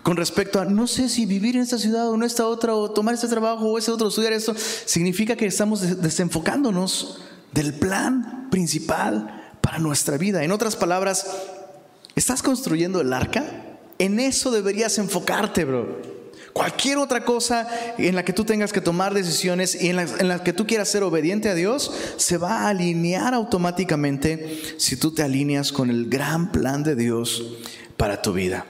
con 0.03 0.15
respecto 0.15 0.59
a 0.59 0.65
no 0.65 0.85
sé 0.85 1.09
si 1.09 1.25
vivir 1.25 1.55
en 1.55 1.63
esta 1.63 1.79
ciudad 1.79 2.07
o 2.09 2.13
en 2.13 2.21
esta 2.21 2.45
otra, 2.45 2.75
o 2.75 2.91
tomar 2.91 3.15
este 3.15 3.27
trabajo 3.27 3.65
o 3.65 3.79
ese 3.79 3.91
otro, 3.91 4.09
estudiar 4.09 4.33
esto, 4.33 4.53
significa 4.85 5.35
que 5.35 5.47
estamos 5.47 6.01
desenfocándonos 6.01 7.19
del 7.57 7.73
plan 7.73 8.49
principal 8.51 9.55
para 9.61 9.79
nuestra 9.79 10.17
vida. 10.17 10.43
En 10.43 10.51
otras 10.51 10.75
palabras, 10.75 11.25
¿estás 12.15 12.43
construyendo 12.43 13.01
el 13.01 13.11
arca? 13.11 13.43
En 13.97 14.19
eso 14.19 14.51
deberías 14.51 14.99
enfocarte, 14.99 15.65
bro. 15.65 15.99
Cualquier 16.53 16.99
otra 16.99 17.25
cosa 17.25 17.67
en 17.97 18.13
la 18.13 18.23
que 18.23 18.33
tú 18.33 18.45
tengas 18.45 18.71
que 18.71 18.81
tomar 18.81 19.13
decisiones 19.15 19.79
y 19.81 19.89
en 19.89 19.95
la, 19.95 20.03
en 20.03 20.27
la, 20.27 20.43
que 20.43 20.53
tú 20.53 20.67
quieras 20.67 20.87
ser 20.89 21.01
obediente 21.01 21.49
a 21.49 21.55
Dios, 21.55 21.91
se 22.17 22.37
va 22.37 22.61
a 22.61 22.69
alinear 22.69 23.33
automáticamente 23.33 24.61
si 24.77 24.95
tú 24.95 25.11
te 25.11 25.23
alineas 25.23 25.71
con 25.71 25.89
el 25.89 26.09
gran 26.09 26.51
plan 26.51 26.83
de 26.83 26.95
Dios 26.95 27.43
para 27.97 28.21
tu 28.21 28.33
vida. 28.33 28.67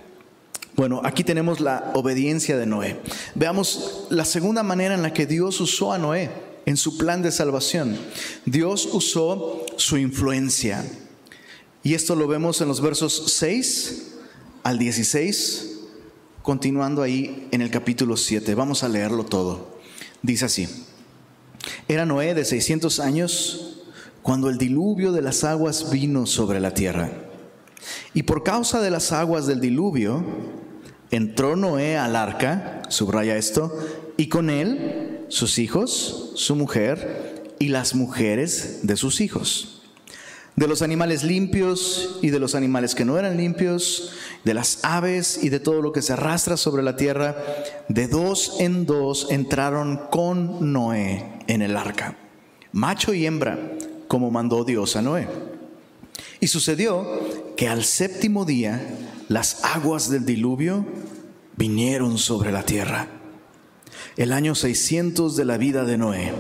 Bueno, 0.77 1.01
aquí 1.03 1.25
tenemos 1.25 1.59
la 1.59 1.91
obediencia 1.93 2.57
de 2.57 2.65
Noé. 2.65 2.99
Veamos 3.35 4.05
la 4.09 4.23
segunda 4.23 4.63
manera 4.63 4.95
en 4.95 5.01
la 5.01 5.13
que 5.13 5.25
Dios 5.25 5.59
usó 5.59 5.91
a 5.91 5.97
Noé 5.97 6.46
en 6.67 6.75
su 6.75 6.97
plan 6.97 7.21
de 7.21 7.31
salvación. 7.31 7.97
Dios 8.45 8.89
usó 8.91 9.65
su 9.77 9.97
influencia. 9.97 10.85
Y 11.81 11.93
esto 11.93 12.13
lo 12.13 12.27
vemos 12.27 12.59
en 12.59 12.67
los 12.67 12.81
versos 12.81 13.23
6 13.37 14.15
al 14.63 14.77
16, 14.77 15.79
continuando 16.43 17.03
ahí 17.03 17.47
en 17.51 17.61
el 17.61 17.71
capítulo 17.71 18.17
7. 18.17 18.53
Vamos 18.53 18.83
a 18.83 18.89
leerlo 18.89 19.23
todo. 19.23 19.79
Dice 20.21 20.43
así. 20.43 20.67
Era 21.87 22.05
Noé 22.05 22.33
de 22.33 22.43
600 22.43 22.99
años 22.99 23.85
cuando 24.21 24.49
el 24.49 24.57
diluvio 24.57 25.13
de 25.13 25.21
las 25.21 25.45
aguas 25.45 25.89
vino 25.89 26.25
sobre 26.25 26.59
la 26.59 26.73
tierra. 26.73 27.09
Y 28.13 28.23
por 28.23 28.43
causa 28.43 28.81
de 28.81 28.91
las 28.91 29.13
aguas 29.13 29.47
del 29.47 29.61
diluvio, 29.61 30.21
entró 31.11 31.55
Noé 31.55 31.97
al 31.97 32.17
arca, 32.17 32.81
subraya 32.89 33.37
esto, 33.37 33.73
y 34.17 34.27
con 34.27 34.49
él 34.49 35.06
sus 35.29 35.59
hijos, 35.59 36.31
su 36.35 36.55
mujer 36.55 37.55
y 37.59 37.69
las 37.69 37.95
mujeres 37.95 38.79
de 38.83 38.97
sus 38.97 39.21
hijos. 39.21 39.81
De 40.55 40.67
los 40.67 40.81
animales 40.81 41.23
limpios 41.23 42.17
y 42.21 42.31
de 42.31 42.39
los 42.39 42.55
animales 42.55 42.95
que 42.95 43.05
no 43.05 43.19
eran 43.19 43.37
limpios, 43.37 44.11
de 44.43 44.55
las 44.55 44.79
aves 44.83 45.39
y 45.43 45.49
de 45.49 45.59
todo 45.59 45.81
lo 45.81 45.91
que 45.91 46.01
se 46.01 46.13
arrastra 46.13 46.57
sobre 46.57 46.81
la 46.81 46.95
tierra, 46.95 47.35
de 47.89 48.07
dos 48.07 48.55
en 48.59 48.85
dos 48.87 49.27
entraron 49.29 50.01
con 50.09 50.71
Noé 50.71 51.41
en 51.47 51.61
el 51.61 51.77
arca, 51.77 52.17
macho 52.71 53.13
y 53.13 53.25
hembra, 53.27 53.59
como 54.07 54.31
mandó 54.31 54.63
Dios 54.63 54.95
a 54.95 55.03
Noé. 55.03 55.27
Y 56.39 56.47
sucedió 56.47 57.55
que 57.55 57.67
al 57.67 57.83
séptimo 57.83 58.45
día 58.45 58.81
las 59.27 59.63
aguas 59.63 60.09
del 60.09 60.25
diluvio 60.25 60.85
vinieron 61.55 62.17
sobre 62.17 62.51
la 62.51 62.63
tierra. 62.63 63.16
El 64.15 64.33
año 64.33 64.55
600 64.55 65.35
de 65.35 65.45
la 65.45 65.57
vida 65.57 65.83
de 65.85 65.97
Noé, 65.97 66.33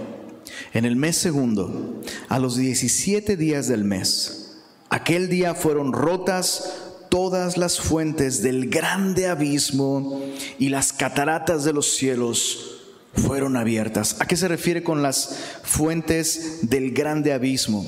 en 0.73 0.85
el 0.85 0.95
mes 0.95 1.17
segundo, 1.17 2.01
a 2.29 2.39
los 2.39 2.57
17 2.57 3.37
días 3.37 3.67
del 3.67 3.83
mes, 3.83 4.57
aquel 4.89 5.29
día 5.29 5.55
fueron 5.55 5.93
rotas 5.93 6.73
todas 7.09 7.57
las 7.57 7.79
fuentes 7.79 8.41
del 8.41 8.69
grande 8.69 9.27
abismo 9.27 10.21
y 10.59 10.69
las 10.69 10.91
cataratas 10.93 11.63
de 11.63 11.73
los 11.73 11.95
cielos 11.95 12.81
fueron 13.13 13.55
abiertas. 13.55 14.17
¿A 14.19 14.25
qué 14.25 14.35
se 14.35 14.47
refiere 14.47 14.83
con 14.83 15.01
las 15.01 15.37
fuentes 15.63 16.69
del 16.69 16.91
grande 16.91 17.33
abismo? 17.33 17.85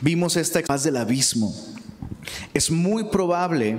Vimos 0.00 0.36
esta 0.36 0.62
paz 0.62 0.84
del 0.84 0.96
abismo 0.96 1.54
es 2.54 2.70
muy 2.70 3.04
probable 3.04 3.76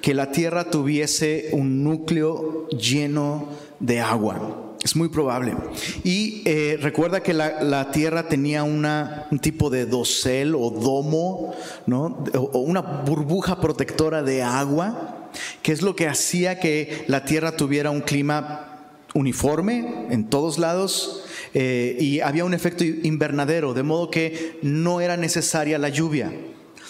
que 0.00 0.14
la 0.14 0.30
Tierra 0.32 0.70
tuviese 0.70 1.50
un 1.52 1.82
núcleo 1.84 2.68
lleno 2.68 3.48
de 3.71 3.71
agua. 4.00 4.76
Es 4.82 4.96
muy 4.96 5.08
probable. 5.08 5.54
Y 6.02 6.42
eh, 6.44 6.76
recuerda 6.80 7.22
que 7.22 7.32
la, 7.32 7.90
Tierra 7.92 8.28
tenía 8.28 8.64
un 8.64 9.38
tipo 9.40 9.70
de 9.70 9.86
dosel 9.86 10.54
o 10.56 10.70
domo, 10.70 11.54
¿no? 11.86 12.24
o 12.34 12.58
una 12.58 12.80
burbuja 12.80 13.60
protectora 13.60 14.22
de 14.22 14.42
agua, 14.42 15.30
que 15.62 15.72
es 15.72 15.82
lo 15.82 15.94
que 15.94 16.08
hacía 16.08 16.58
que 16.58 17.04
la 17.06 17.24
Tierra 17.24 17.56
tuviera 17.56 17.90
un 17.90 18.00
clima 18.00 18.68
uniforme 19.14 20.06
en 20.10 20.28
todos 20.30 20.58
lados 20.58 21.22
eh, 21.54 21.96
y 22.00 22.20
había 22.20 22.44
un 22.44 22.54
efecto 22.54 22.82
invernadero, 22.82 23.74
de 23.74 23.82
modo 23.82 24.10
que 24.10 24.58
no 24.62 25.00
era 25.00 25.16
necesaria 25.16 25.78
la 25.78 25.90
lluvia. 25.90 26.32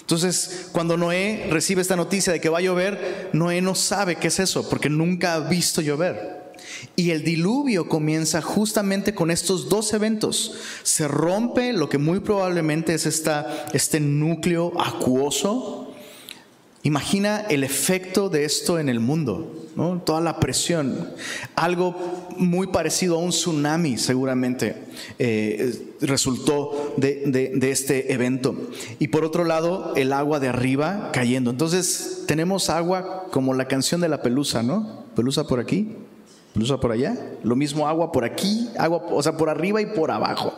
Entonces, 0.01 0.69
cuando 0.73 0.97
Noé 0.97 1.49
recibe 1.51 1.83
esta 1.83 1.97
noticia 1.97 2.33
de 2.33 2.41
que 2.41 2.49
va 2.49 2.59
a 2.59 2.63
llover, 2.63 3.31
Noé 3.33 3.61
no 3.61 3.75
sabe 3.75 4.17
qué 4.17 4.29
es 4.29 4.41
eso, 4.41 4.69
porque 4.69 4.89
nunca 4.89 5.35
ha 5.35 5.41
visto 5.41 5.81
llover. 5.81 6.42
Y 6.95 7.11
el 7.11 7.25
diluvio 7.25 7.89
comienza 7.89 8.43
justamente 8.43 9.15
con 9.15 9.31
estos 9.31 9.69
dos 9.69 9.93
eventos. 9.95 10.55
Se 10.83 11.09
rompe 11.09 11.73
lo 11.73 11.89
que 11.89 11.99
muy 11.99 12.21
probablemente 12.21 12.95
es 12.95 13.07
esta, 13.07 13.67
este 13.73 13.99
núcleo 13.99 14.73
acuoso 14.79 15.93
Imagina 16.85 17.43
el 17.49 17.63
efecto 17.63 18.29
de 18.29 18.45
esto 18.45 18.81
en 18.81 18.89
el 18.89 18.99
mundo, 18.99 19.69
toda 20.05 20.21
la 20.21 20.41
presión. 20.41 21.11
Algo 21.55 21.95
muy 22.37 22.67
parecido 22.67 23.15
a 23.15 23.19
un 23.19 23.31
tsunami 23.31 23.99
seguramente 23.99 24.75
eh, 25.21 25.95
resultó 26.01 26.95
de, 26.97 27.53
de, 27.55 27.71
este 27.71 28.13
evento. 28.13 28.57
Y 28.99 29.09
por 29.09 29.25
otro 29.25 29.45
lado, 29.45 29.93
el 29.95 30.13
agua 30.13 30.41
de 30.41 30.49
arriba 30.49 31.11
cayendo. 31.13 31.53
Entonces 31.53 32.25
tenemos 32.27 32.69
agua 32.69 33.29
como 33.31 33.55
la 33.55 33.69
canción 33.69 34.01
de 34.01 34.09
la 34.09 34.21
pelusa, 34.21 34.65
¿no? 34.65 35.05
Pelusa 35.15 35.47
por 35.47 35.61
aquí, 35.61 35.95
pelusa 36.53 36.79
por 36.79 36.93
allá. 36.93 37.17
Lo 37.43 37.57
mismo 37.57 37.89
agua 37.89 38.13
por 38.13 38.25
aquí, 38.25 38.69
agua, 38.79 39.03
o 39.11 39.23
sea, 39.23 39.37
por 39.37 39.49
arriba 39.49 39.81
y 39.81 39.87
por 39.87 40.11
abajo. 40.11 40.55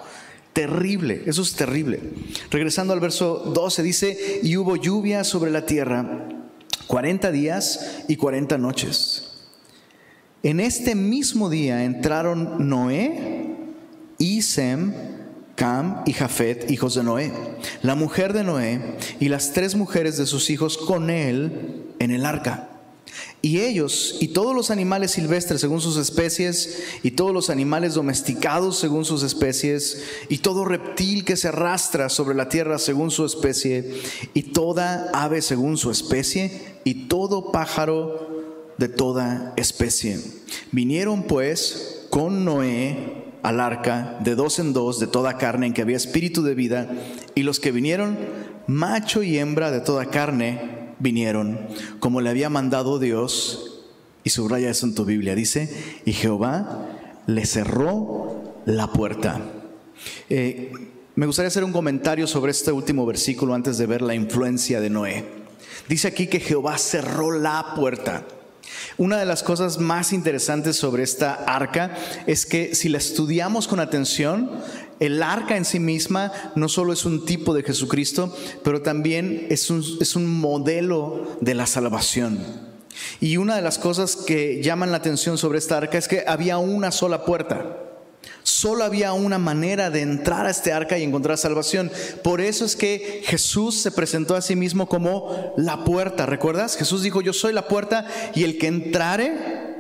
Terrible, 0.53 1.23
eso 1.27 1.43
es 1.43 1.55
terrible. 1.55 2.01
Regresando 2.51 2.93
al 2.93 3.01
verso 3.01 3.53
12 3.55 3.83
dice, 3.83 4.41
y 4.43 4.57
hubo 4.57 4.77
lluvia 4.77 5.25
sobre 5.25 5.51
la 5.51 5.67
tierra 5.67 6.29
40 6.87 7.33
días 7.33 8.05
y 8.09 8.17
40 8.17 8.59
noches. 8.59 9.31
En 10.43 10.61
este 10.61 10.95
mismo 10.95 11.49
día 11.49 11.85
entraron 11.85 12.69
Noé 12.69 13.57
y 14.19 14.43
Sem, 14.43 14.93
Cam 15.57 16.03
y 16.07 16.13
Jafet, 16.13 16.71
hijos 16.71 16.95
de 16.95 17.03
Noé, 17.03 17.33
la 17.83 17.95
mujer 17.95 18.33
de 18.33 18.45
Noé 18.45 18.97
y 19.21 19.29
las 19.29 19.53
tres 19.53 19.75
mujeres 19.75 20.19
de 20.19 20.27
sus 20.27 20.51
hijos 20.51 20.77
con 20.77 21.11
él 21.11 21.87
en 21.99 22.11
el 22.11 22.27
arca. 22.27 22.74
Y 23.43 23.61
ellos 23.61 24.17
y 24.21 24.29
todos 24.29 24.55
los 24.55 24.71
animales 24.71 25.13
silvestres 25.13 25.61
según 25.61 25.81
sus 25.81 25.97
especies, 25.97 26.83
y 27.03 27.13
todos 27.13 27.33
los 27.33 27.51
animales 27.51 27.95
domesticados 27.95 28.79
según 28.79 29.05
sus 29.05 29.23
especies, 29.23 30.03
y 30.29 30.39
todo 30.39 30.65
reptil 30.65 31.25
que 31.25 31.37
se 31.37 31.49
arrastra 31.49 32.09
sobre 32.09 32.35
la 32.35 32.49
tierra 32.49 32.79
según 32.79 33.11
su 33.11 33.25
especie, 33.25 34.01
y 34.33 34.43
toda 34.43 35.11
ave 35.13 35.43
según 35.43 35.77
su 35.77 35.91
especie, 35.91 36.79
y 36.85 37.07
todo 37.09 37.53
pájaro 37.53 38.35
de 38.79 38.89
toda 38.89 39.55
especie. 39.57 40.19
Vinieron 40.73 41.25
pues 41.25 42.07
con 42.11 42.45
Noé 42.45 43.25
al 43.43 43.61
arca 43.61 44.19
de 44.25 44.35
dos 44.35 44.59
en 44.59 44.73
dos 44.73 44.99
de 45.01 45.07
toda 45.07 45.37
carne 45.37 45.67
en 45.67 45.75
que 45.75 45.83
había 45.83 45.97
espíritu 45.97 46.43
de 46.43 46.55
vida, 46.55 46.91
y 47.35 47.43
los 47.43 47.61
que 47.61 47.73
vinieron, 47.73 48.19
macho 48.67 49.23
y 49.23 49.39
hembra 49.39 49.71
de 49.71 49.81
toda 49.81 50.07
carne, 50.07 50.84
vinieron, 51.05 51.69
como 52.01 52.21
le 52.21 52.31
había 52.31 52.51
mandado 52.51 52.99
Dios, 52.99 53.83
y 54.25 54.31
subraya 54.31 54.71
eso 54.71 54.87
en 54.87 54.95
tu 54.95 55.05
Biblia, 55.05 55.37
dice, 55.37 55.71
y 56.05 56.13
Jehová 56.13 56.89
le 57.27 57.45
cerró 57.47 58.63
la 58.65 58.91
puerta. 58.91 59.41
Eh, 60.31 60.73
me 61.15 61.27
gustaría 61.27 61.49
hacer 61.49 61.63
un 61.63 61.73
comentario 61.73 62.27
sobre 62.27 62.51
este 62.51 62.73
último 62.73 63.07
versículo 63.07 63.55
antes 63.55 63.79
de 63.79 63.87
ver 63.87 64.03
la 64.03 64.15
influencia 64.15 64.81
de 64.81 64.91
Noé. 64.91 65.25
Dice 65.89 66.09
aquí 66.09 66.27
que 66.27 66.41
Jehová 66.41 66.79
cerró 66.79 67.31
la 67.31 67.75
puerta. 67.77 68.25
Una 68.97 69.19
de 69.19 69.27
las 69.27 69.43
cosas 69.43 69.79
más 69.79 70.13
interesantes 70.13 70.77
sobre 70.77 71.03
esta 71.03 71.35
arca 71.35 71.95
es 72.27 72.47
que 72.47 72.75
si 72.75 72.89
la 72.89 72.99
estudiamos 72.99 73.69
con 73.69 73.79
atención, 73.79 74.51
el 75.07 75.23
arca 75.23 75.57
en 75.57 75.65
sí 75.65 75.79
misma 75.79 76.33
no 76.55 76.69
solo 76.69 76.93
es 76.93 77.05
un 77.05 77.25
tipo 77.25 77.55
de 77.55 77.63
Jesucristo, 77.63 78.35
pero 78.63 78.83
también 78.83 79.47
es 79.51 79.71
un, 79.71 79.85
es 80.01 80.17
un 80.17 80.27
modelo 80.27 81.37
de 81.41 81.55
la 81.55 81.67
salvación. 81.67 82.41
Y 83.21 83.37
una 83.37 83.57
de 83.57 83.63
las 83.63 83.79
cosas 83.79 84.17
que 84.17 84.63
llaman 84.63 84.91
la 84.91 84.99
atención 84.99 85.39
sobre 85.39 85.59
esta 85.59 85.77
arca 85.77 85.99
es 85.99 86.09
que 86.09 86.25
había 86.27 86.59
una 86.59 86.91
sola 86.91 87.25
puerta. 87.25 87.79
Solo 88.43 88.85
había 88.85 89.13
una 89.13 89.39
manera 89.39 89.91
de 89.91 90.03
entrar 90.03 90.47
a 90.47 90.51
este 90.51 90.73
arca 90.73 90.99
y 90.99 91.03
encontrar 91.03 91.39
salvación. 91.39 91.91
Por 92.23 92.41
eso 92.41 92.65
es 92.65 92.77
que 92.77 93.23
Jesús 93.25 93.77
se 93.77 93.91
presentó 93.91 94.37
a 94.37 94.43
sí 94.43 94.55
mismo 94.55 94.87
como 94.89 95.55
la 95.57 95.85
puerta. 95.85 96.27
¿Recuerdas? 96.27 96.77
Jesús 96.77 97.03
dijo, 97.03 97.21
yo 97.21 97.33
soy 97.33 97.53
la 97.53 97.69
puerta 97.69 98.07
y 98.35 98.45
el 98.45 98.59
que 98.59 98.67
entrare 98.67 99.75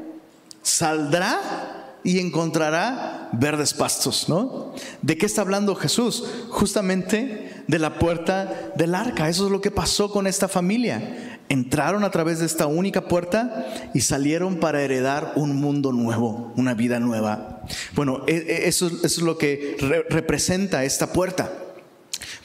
saldrá 0.62 1.73
y 2.04 2.20
encontrará 2.20 3.30
verdes 3.32 3.74
pastos, 3.74 4.28
¿no? 4.28 4.72
¿De 5.02 5.16
qué 5.16 5.26
está 5.26 5.40
hablando 5.40 5.74
Jesús? 5.74 6.24
Justamente 6.50 7.64
de 7.66 7.78
la 7.78 7.98
puerta 7.98 8.72
del 8.76 8.94
arca. 8.94 9.28
Eso 9.28 9.46
es 9.46 9.50
lo 9.50 9.60
que 9.60 9.70
pasó 9.70 10.10
con 10.10 10.26
esta 10.26 10.46
familia 10.46 11.34
entraron 11.48 12.04
a 12.04 12.10
través 12.10 12.40
de 12.40 12.46
esta 12.46 12.66
única 12.66 13.06
puerta 13.06 13.90
y 13.92 14.00
salieron 14.00 14.56
para 14.56 14.82
heredar 14.82 15.32
un 15.36 15.56
mundo 15.56 15.92
nuevo, 15.92 16.52
una 16.56 16.74
vida 16.74 17.00
nueva. 17.00 17.62
Bueno, 17.94 18.24
e, 18.26 18.36
e, 18.36 18.68
eso, 18.68 18.90
es 19.02 19.18
lo 19.18 19.38
que 19.38 19.76
representa 20.08 20.84
esta 20.84 21.12
puerta. 21.12 21.52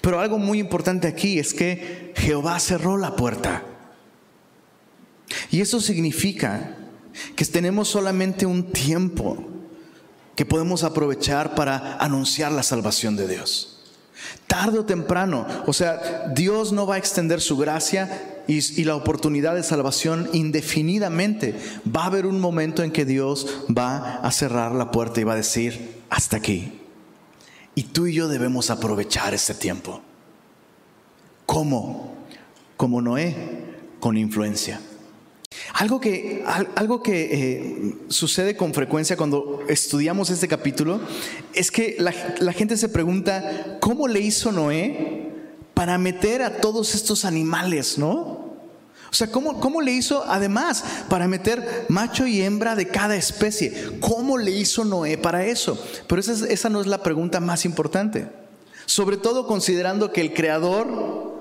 Pero 0.02 0.20
algo 0.20 0.38
muy 0.38 0.60
importante 0.60 1.08
aquí 1.08 1.40
es 1.40 1.54
que 1.54 2.14
Jehová 2.16 2.60
cerró 2.60 2.98
la 2.98 3.16
puerta. 3.16 3.64
Y 5.52 5.62
eso 5.62 5.80
significa 5.80 6.78
que 7.36 7.46
tenemos 7.46 7.88
solamente 7.88 8.46
un 8.46 8.72
tiempo 8.72 9.38
que 10.36 10.46
podemos 10.46 10.84
aprovechar 10.84 11.54
para 11.56 11.98
anunciar 11.98 12.52
la 12.52 12.64
salvación 12.64 13.16
de 13.16 13.28
Dios. 13.28 13.76
Tarde 14.48 14.80
o 14.80 14.86
temprano, 14.86 15.46
o 15.66 15.74
sea, 15.74 16.32
Dios 16.34 16.72
no 16.72 16.88
va 16.88 16.96
a 16.96 16.98
extender 16.98 17.42
su 17.42 17.58
gracia 17.58 18.42
y, 18.48 18.84
la 18.84 18.96
oportunidad 18.96 19.54
de 19.56 19.64
salvación 19.64 20.30
indefinidamente. 20.34 21.56
Va 21.86 22.04
a 22.04 22.08
haber 22.08 22.26
un 22.26 22.40
momento 22.40 22.84
en 22.84 22.92
que 22.92 23.06
Dios 23.06 23.48
va 23.70 24.16
a 24.16 24.32
cerrar 24.32 24.74
la 24.74 24.92
puerta 24.92 25.22
y 25.22 25.24
va 25.24 25.34
a 25.34 25.38
decir, 25.38 26.02
hasta 26.10 26.38
aquí. 26.38 26.80
Y 27.76 27.84
tú 27.84 28.08
y 28.08 28.14
yo 28.14 28.28
debemos 28.28 28.72
aprovechar 28.72 29.34
este 29.34 29.54
tiempo. 29.54 30.02
¿Cómo? 31.46 32.16
Como 32.76 33.02
Noé, 33.02 33.36
con 34.00 34.18
influencia. 34.18 34.82
Algo 35.74 36.00
que, 36.00 36.44
algo 36.76 37.02
que 37.02 37.30
eh, 37.32 37.96
sucede 38.10 38.56
con 38.56 38.74
frecuencia 38.74 39.18
cuando 39.18 39.62
estudiamos 39.68 40.30
este 40.30 40.48
capítulo 40.48 41.00
es 41.54 41.72
que 41.72 41.96
la, 42.00 42.54
gente 42.54 42.78
se 42.78 42.90
pregunta, 42.90 43.78
¿cómo 43.80 44.08
le 44.08 44.20
hizo 44.20 44.52
Noé 44.52 45.32
para 45.74 45.98
meter 45.98 46.44
a 46.44 46.58
todos 46.62 46.94
estos 46.94 47.26
animales, 47.26 47.98
¿no? 47.98 48.50
O 49.12 49.14
sea, 49.14 49.32
¿cómo, 49.32 49.60
¿cómo, 49.60 49.82
le 49.82 49.92
hizo 49.92 50.24
además 50.28 50.84
para 51.10 51.28
meter 51.28 51.86
macho 51.90 52.28
y 52.28 52.42
hembra 52.42 52.76
de 52.76 52.88
cada 52.88 53.16
especie? 53.16 53.98
¿Cómo 54.00 54.38
le 54.38 54.52
hizo 54.52 54.86
Noé 54.86 55.18
para 55.18 55.46
eso? 55.46 55.84
Pero 56.06 56.22
esa, 56.22 56.48
esa 56.48 56.70
no 56.70 56.80
es 56.80 56.86
la 56.86 57.02
pregunta 57.02 57.40
más 57.40 57.66
importante. 57.66 58.28
Sobre 58.86 59.18
todo 59.18 59.48
considerando 59.48 60.12
que 60.12 60.22
el 60.22 60.34
creador 60.36 61.40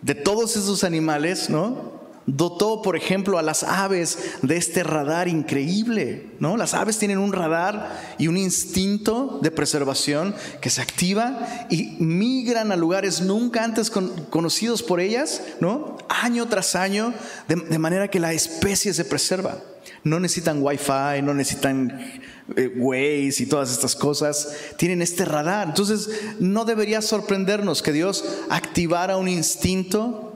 de 0.00 0.14
todos 0.14 0.56
esos 0.56 0.82
animales, 0.82 1.50
¿no? 1.50 1.99
Dotó, 2.26 2.82
por 2.82 2.96
ejemplo, 2.96 3.38
a 3.38 3.42
las 3.42 3.62
aves 3.62 4.18
de 4.42 4.56
este 4.56 4.82
radar 4.82 5.28
increíble, 5.28 6.26
¿no? 6.38 6.56
Las 6.56 6.74
aves 6.74 6.98
tienen 6.98 7.18
un 7.18 7.32
radar 7.32 8.16
y 8.18 8.28
un 8.28 8.36
instinto 8.36 9.40
de 9.42 9.50
preservación 9.50 10.34
que 10.60 10.70
se 10.70 10.82
activa 10.82 11.66
y 11.70 11.96
migran 11.98 12.72
a 12.72 12.76
lugares 12.76 13.20
nunca 13.22 13.64
antes 13.64 13.90
conocidos 13.90 14.82
por 14.82 15.00
ellas, 15.00 15.42
¿no? 15.60 15.98
Año 16.08 16.46
tras 16.48 16.74
año, 16.76 17.14
de, 17.48 17.78
manera 17.78 18.08
que 18.08 18.20
la 18.20 18.32
especie 18.32 18.94
se 18.94 19.04
preserva. 19.04 19.58
No 20.04 20.20
necesitan 20.20 20.62
wifi, 20.62 21.22
no 21.22 21.34
necesitan 21.34 22.20
eh, 22.56 23.30
y 23.38 23.46
todas 23.46 23.70
estas 23.70 23.94
cosas, 23.96 24.54
tienen 24.76 25.02
este 25.02 25.24
radar. 25.24 25.68
Entonces, 25.68 26.08
no 26.38 26.64
debería 26.64 27.02
sorprendernos 27.02 27.82
que 27.82 27.92
Dios 27.92 28.24
activara 28.48 29.16
un 29.16 29.28
instinto 29.28 30.29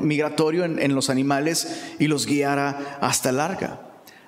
migratorio 0.00 0.64
en, 0.64 0.94
los 0.94 1.10
animales 1.10 1.82
y 1.98 2.06
los 2.06 2.26
guiara 2.26 2.98
hasta 3.00 3.30
el 3.30 3.40
arca. 3.40 3.80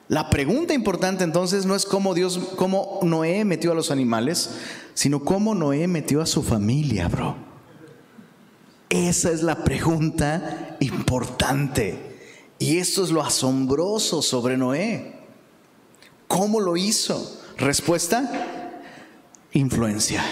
La 0.08 0.28
pregunta 0.28 0.74
importante 0.74 1.24
entonces 1.24 1.64
no 1.64 1.74
es 1.74 1.86
cómo 1.86 2.14
Dios, 2.14 2.38
cómo 2.56 3.00
Noé 3.02 3.44
metió 3.44 3.72
a 3.72 3.74
los 3.74 3.90
animales, 3.90 4.50
sino 4.92 5.24
cómo 5.24 5.54
Noé 5.54 5.88
metió 5.88 6.20
a 6.20 6.26
su 6.26 6.42
familia, 6.42 7.08
bro. 7.08 7.36
Esa 8.90 9.30
es 9.30 9.42
la 9.42 9.64
pregunta 9.64 10.76
importante. 10.80 12.14
Y 12.58 12.78
esto 12.78 13.02
es 13.02 13.10
lo 13.10 13.22
asombroso 13.22 14.22
sobre 14.22 14.56
Noé. 14.56 15.14
¿Cómo 16.28 16.60
lo 16.60 16.76
hizo? 16.76 17.40
Respuesta, 17.56 18.80
influencia. 19.52 20.22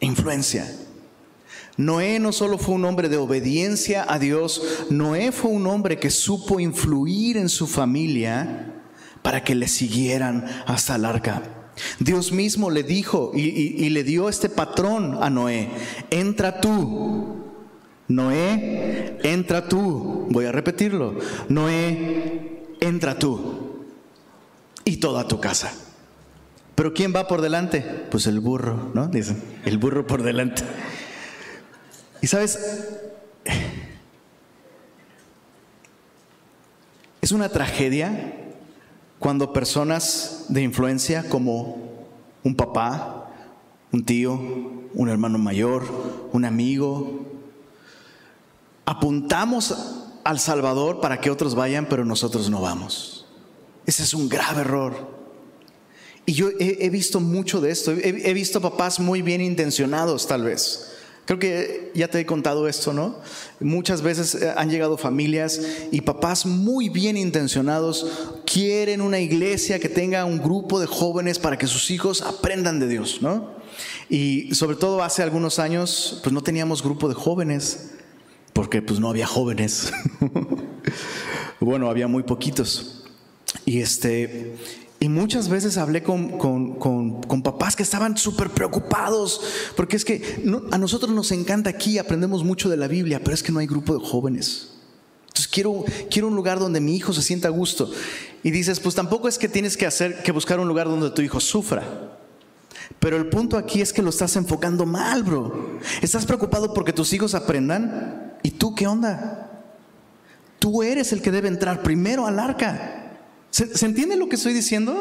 Influencia. 0.00 0.66
Noé 1.80 2.18
no 2.18 2.30
solo 2.30 2.58
fue 2.58 2.74
un 2.74 2.84
hombre 2.84 3.08
de 3.08 3.16
obediencia 3.16 4.04
a 4.06 4.18
Dios, 4.18 4.84
Noé 4.90 5.32
fue 5.32 5.50
un 5.50 5.66
hombre 5.66 5.98
que 5.98 6.10
supo 6.10 6.60
influir 6.60 7.38
en 7.38 7.48
su 7.48 7.66
familia 7.66 8.74
para 9.22 9.42
que 9.42 9.54
le 9.54 9.66
siguieran 9.66 10.44
hasta 10.66 10.96
el 10.96 11.06
arca. 11.06 11.42
Dios 11.98 12.32
mismo 12.32 12.68
le 12.68 12.82
dijo 12.82 13.32
y, 13.34 13.88
le 13.88 14.04
dio 14.04 14.28
este 14.28 14.50
patrón 14.50 15.16
a 15.22 15.30
Noé, 15.30 15.70
entra 16.10 16.60
tú, 16.60 17.46
Noé, 18.08 19.18
entra 19.22 19.66
tú, 19.66 20.26
voy 20.28 20.44
a 20.44 20.52
repetirlo, 20.52 21.14
Noé, 21.48 22.66
entra 22.80 23.18
tú 23.18 23.86
y 24.84 24.98
toda 24.98 25.26
tu 25.26 25.40
casa. 25.40 25.72
Pero 26.74 26.92
¿quién 26.92 27.14
va 27.16 27.26
por 27.26 27.40
delante? 27.40 27.80
Pues 28.10 28.26
el 28.26 28.38
burro, 28.40 28.90
¿no? 28.92 29.08
Dicen, 29.08 29.42
el 29.64 29.78
burro 29.78 30.06
por 30.06 30.22
delante. 30.22 30.62
Y 32.22 32.26
sabes, 32.26 32.58
es 37.20 37.32
una 37.32 37.48
tragedia 37.48 38.34
cuando 39.18 39.52
personas 39.52 40.46
de 40.48 40.62
influencia 40.62 41.28
como 41.28 42.06
un 42.44 42.54
papá, 42.54 43.30
un 43.92 44.04
tío, 44.04 44.38
un 44.94 45.08
hermano 45.08 45.38
mayor, 45.38 46.28
un 46.32 46.44
amigo, 46.44 47.26
apuntamos 48.84 49.74
al 50.22 50.38
Salvador 50.38 51.00
para 51.00 51.20
que 51.20 51.30
otros 51.30 51.54
vayan, 51.54 51.86
pero 51.86 52.04
nosotros 52.04 52.50
no 52.50 52.60
vamos. 52.60 53.26
Ese 53.86 54.02
es 54.02 54.12
un 54.12 54.28
grave 54.28 54.60
error. 54.60 55.20
Y 56.26 56.34
yo 56.34 56.48
he, 56.58 56.90
visto 56.90 57.18
mucho 57.18 57.60
de 57.62 57.70
esto. 57.70 57.92
he 57.92 58.34
visto 58.34 58.60
papás 58.60 59.00
muy 59.00 59.22
bien 59.22 59.40
intencionados, 59.40 60.26
tal 60.26 60.44
vez 60.44 60.89
Creo 61.30 61.38
que 61.38 61.92
ya 61.94 62.08
te 62.08 62.18
he 62.18 62.26
contado 62.26 62.66
esto, 62.66 62.92
¿no? 62.92 63.14
Muchas 63.60 64.02
veces 64.02 64.34
eh, 64.34 64.52
han 64.56 64.68
llegado 64.68 64.98
familias 64.98 65.60
y 65.92 66.00
papás 66.00 66.44
muy 66.44 66.88
bien 66.88 67.16
intencionados 67.16 68.04
quieren 68.44 69.00
una 69.00 69.20
iglesia 69.20 69.78
que 69.78 69.88
tenga 69.88 70.24
un 70.24 70.38
grupo 70.38 70.80
de 70.80 70.86
jóvenes 70.88 71.38
para 71.38 71.56
que 71.56 71.68
sus 71.68 71.92
hijos 71.92 72.20
aprendan 72.22 72.80
de 72.80 72.88
Dios, 72.88 73.22
¿no? 73.22 73.52
Y 74.08 74.52
sobre 74.56 74.76
todo 74.76 75.04
hace 75.04 75.22
algunos 75.22 75.60
años, 75.60 76.18
pues 76.24 76.32
no 76.32 76.42
teníamos 76.42 76.82
grupo 76.82 77.08
de 77.08 77.14
jóvenes, 77.14 77.92
porque 78.52 78.82
pues 78.82 78.98
no 78.98 79.08
había 79.08 79.28
jóvenes. 79.28 79.92
bueno, 81.60 81.88
había 81.88 82.08
muy 82.08 82.24
poquitos. 82.24 83.04
Y 83.64 83.82
este, 83.82 84.56
y 85.02 85.08
muchas 85.08 85.48
veces 85.48 85.78
hablé 85.78 86.02
con, 86.02 87.42
papás 87.42 87.74
que 87.74 87.82
estaban 87.82 88.18
súper 88.18 88.50
preocupados, 88.50 89.40
porque 89.74 89.96
es 89.96 90.04
que 90.04 90.44
a 90.70 90.76
nosotros 90.76 91.10
nos 91.12 91.32
encanta 91.32 91.70
aquí, 91.70 91.96
aprendemos 91.96 92.44
mucho 92.44 92.68
de 92.68 92.76
la 92.76 92.86
Biblia, 92.86 93.18
pero 93.24 93.32
es 93.32 93.42
que 93.42 93.50
no 93.50 93.60
hay 93.60 93.66
grupo 93.66 93.98
de 93.98 94.06
jóvenes. 94.06 94.72
Entonces 95.28 95.48
quiero, 95.48 95.86
quiero 96.10 96.28
un 96.28 96.36
lugar 96.36 96.58
donde 96.58 96.80
mi 96.80 96.96
hijo 96.96 97.14
se 97.14 97.22
sienta 97.22 97.48
a 97.48 97.50
gusto. 97.50 97.90
Y 98.42 98.50
dices, 98.50 98.78
pues 98.78 98.94
tampoco 98.94 99.26
es 99.26 99.38
que 99.38 99.48
tienes 99.48 99.78
que 99.78 99.86
hacer, 99.86 100.22
que 100.22 100.32
buscar 100.32 100.60
un 100.60 100.68
lugar 100.68 100.86
donde 100.86 101.10
tu 101.10 101.22
hijo 101.22 101.40
sufra. 101.40 102.18
Pero 102.98 103.16
el 103.16 103.30
punto 103.30 103.56
aquí 103.56 103.80
es 103.80 103.94
que 103.94 104.02
lo 104.02 104.10
estás 104.10 104.36
enfocando 104.36 104.84
mal, 104.84 105.22
bro. 105.22 105.78
Estás 106.02 106.26
preocupado 106.26 106.74
porque 106.74 106.92
tus 106.92 107.10
hijos 107.14 107.34
aprendan. 107.34 108.34
¿Y 108.42 108.50
tú 108.50 108.74
qué 108.74 108.86
onda? 108.86 109.62
Tú 110.58 110.82
eres 110.82 111.12
el 111.14 111.22
que 111.22 111.30
debe 111.30 111.48
entrar 111.48 111.82
primero 111.82 112.26
al 112.26 112.38
arca. 112.38 112.99
¿Se, 113.50 113.84
entiende 113.84 114.16
lo 114.16 114.28
que 114.28 114.36
estoy 114.36 114.52
diciendo? 114.52 114.94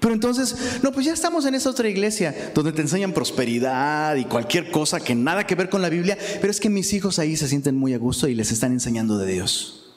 Pero 0.00 0.14
entonces, 0.14 0.80
no, 0.82 0.92
pues 0.92 1.06
ya 1.06 1.12
estamos 1.12 1.44
en 1.44 1.54
esa 1.54 1.70
otra 1.70 1.88
iglesia 1.88 2.52
donde 2.54 2.72
te 2.72 2.82
enseñan 2.82 3.12
prosperidad 3.12 4.16
y 4.16 4.24
cualquier 4.24 4.70
cosa 4.70 5.00
que 5.00 5.14
nada 5.14 5.46
que 5.46 5.54
ver 5.54 5.68
con 5.68 5.82
la 5.82 5.88
Biblia, 5.88 6.16
pero 6.40 6.50
es 6.50 6.60
que 6.60 6.70
mis 6.70 6.92
hijos 6.92 7.18
ahí 7.18 7.36
se 7.36 7.48
sienten 7.48 7.76
muy 7.76 7.94
a 7.94 7.98
gusto 7.98 8.28
y 8.28 8.34
les 8.34 8.52
están 8.52 8.72
enseñando 8.72 9.18
de 9.18 9.32
Dios. 9.32 9.96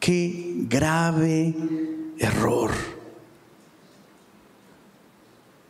Qué 0.00 0.54
grave 0.68 1.54
error. 2.18 2.70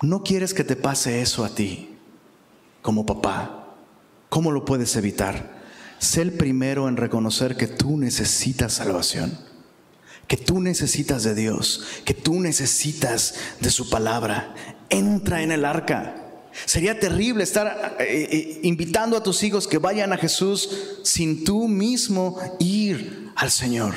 No 0.00 0.22
quieres 0.22 0.54
que 0.54 0.64
te 0.64 0.76
pase 0.76 1.20
eso 1.20 1.44
a 1.44 1.54
ti 1.54 1.90
como 2.80 3.04
papá. 3.04 3.76
¿Cómo 4.28 4.50
lo 4.50 4.64
puedes 4.64 4.96
evitar? 4.96 5.60
Sé 5.98 6.22
el 6.22 6.32
primero 6.32 6.88
en 6.88 6.96
reconocer 6.96 7.56
que 7.56 7.66
tú 7.66 7.98
necesitas 7.98 8.72
salvación 8.72 9.51
que 10.32 10.38
tú 10.38 10.62
necesitas 10.62 11.24
de 11.24 11.34
Dios, 11.34 11.82
que 12.06 12.14
tú 12.14 12.40
necesitas 12.40 13.34
de 13.60 13.68
su 13.68 13.90
palabra. 13.90 14.54
entra 14.88 15.42
en 15.42 15.52
el 15.52 15.66
arca. 15.66 16.48
Sería 16.64 16.98
terrible 16.98 17.44
estar 17.44 17.98
eh, 18.00 18.28
eh, 18.32 18.60
invitando 18.62 19.18
a 19.18 19.22
tus 19.22 19.42
hijos 19.42 19.68
que 19.68 19.76
vayan 19.76 20.10
a 20.10 20.16
Jesús 20.16 20.70
sin 21.02 21.44
tú 21.44 21.68
mismo 21.68 22.38
ir 22.58 23.30
al 23.36 23.50
Señor. 23.50 23.92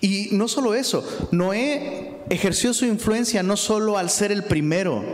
Y 0.00 0.28
no 0.30 0.46
solo 0.46 0.72
eso, 0.72 1.04
Noé 1.32 2.18
ejerció 2.30 2.72
su 2.72 2.86
influencia 2.86 3.42
no 3.42 3.56
solo 3.56 3.98
al 3.98 4.08
ser 4.08 4.30
el 4.30 4.44
primero 4.44 5.04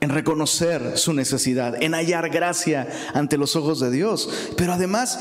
en 0.00 0.08
reconocer 0.08 0.96
su 0.96 1.12
necesidad, 1.12 1.82
en 1.82 1.92
hallar 1.92 2.30
gracia 2.30 2.88
ante 3.12 3.36
los 3.36 3.54
ojos 3.54 3.80
de 3.80 3.90
Dios, 3.90 4.30
pero 4.56 4.72
además, 4.72 5.20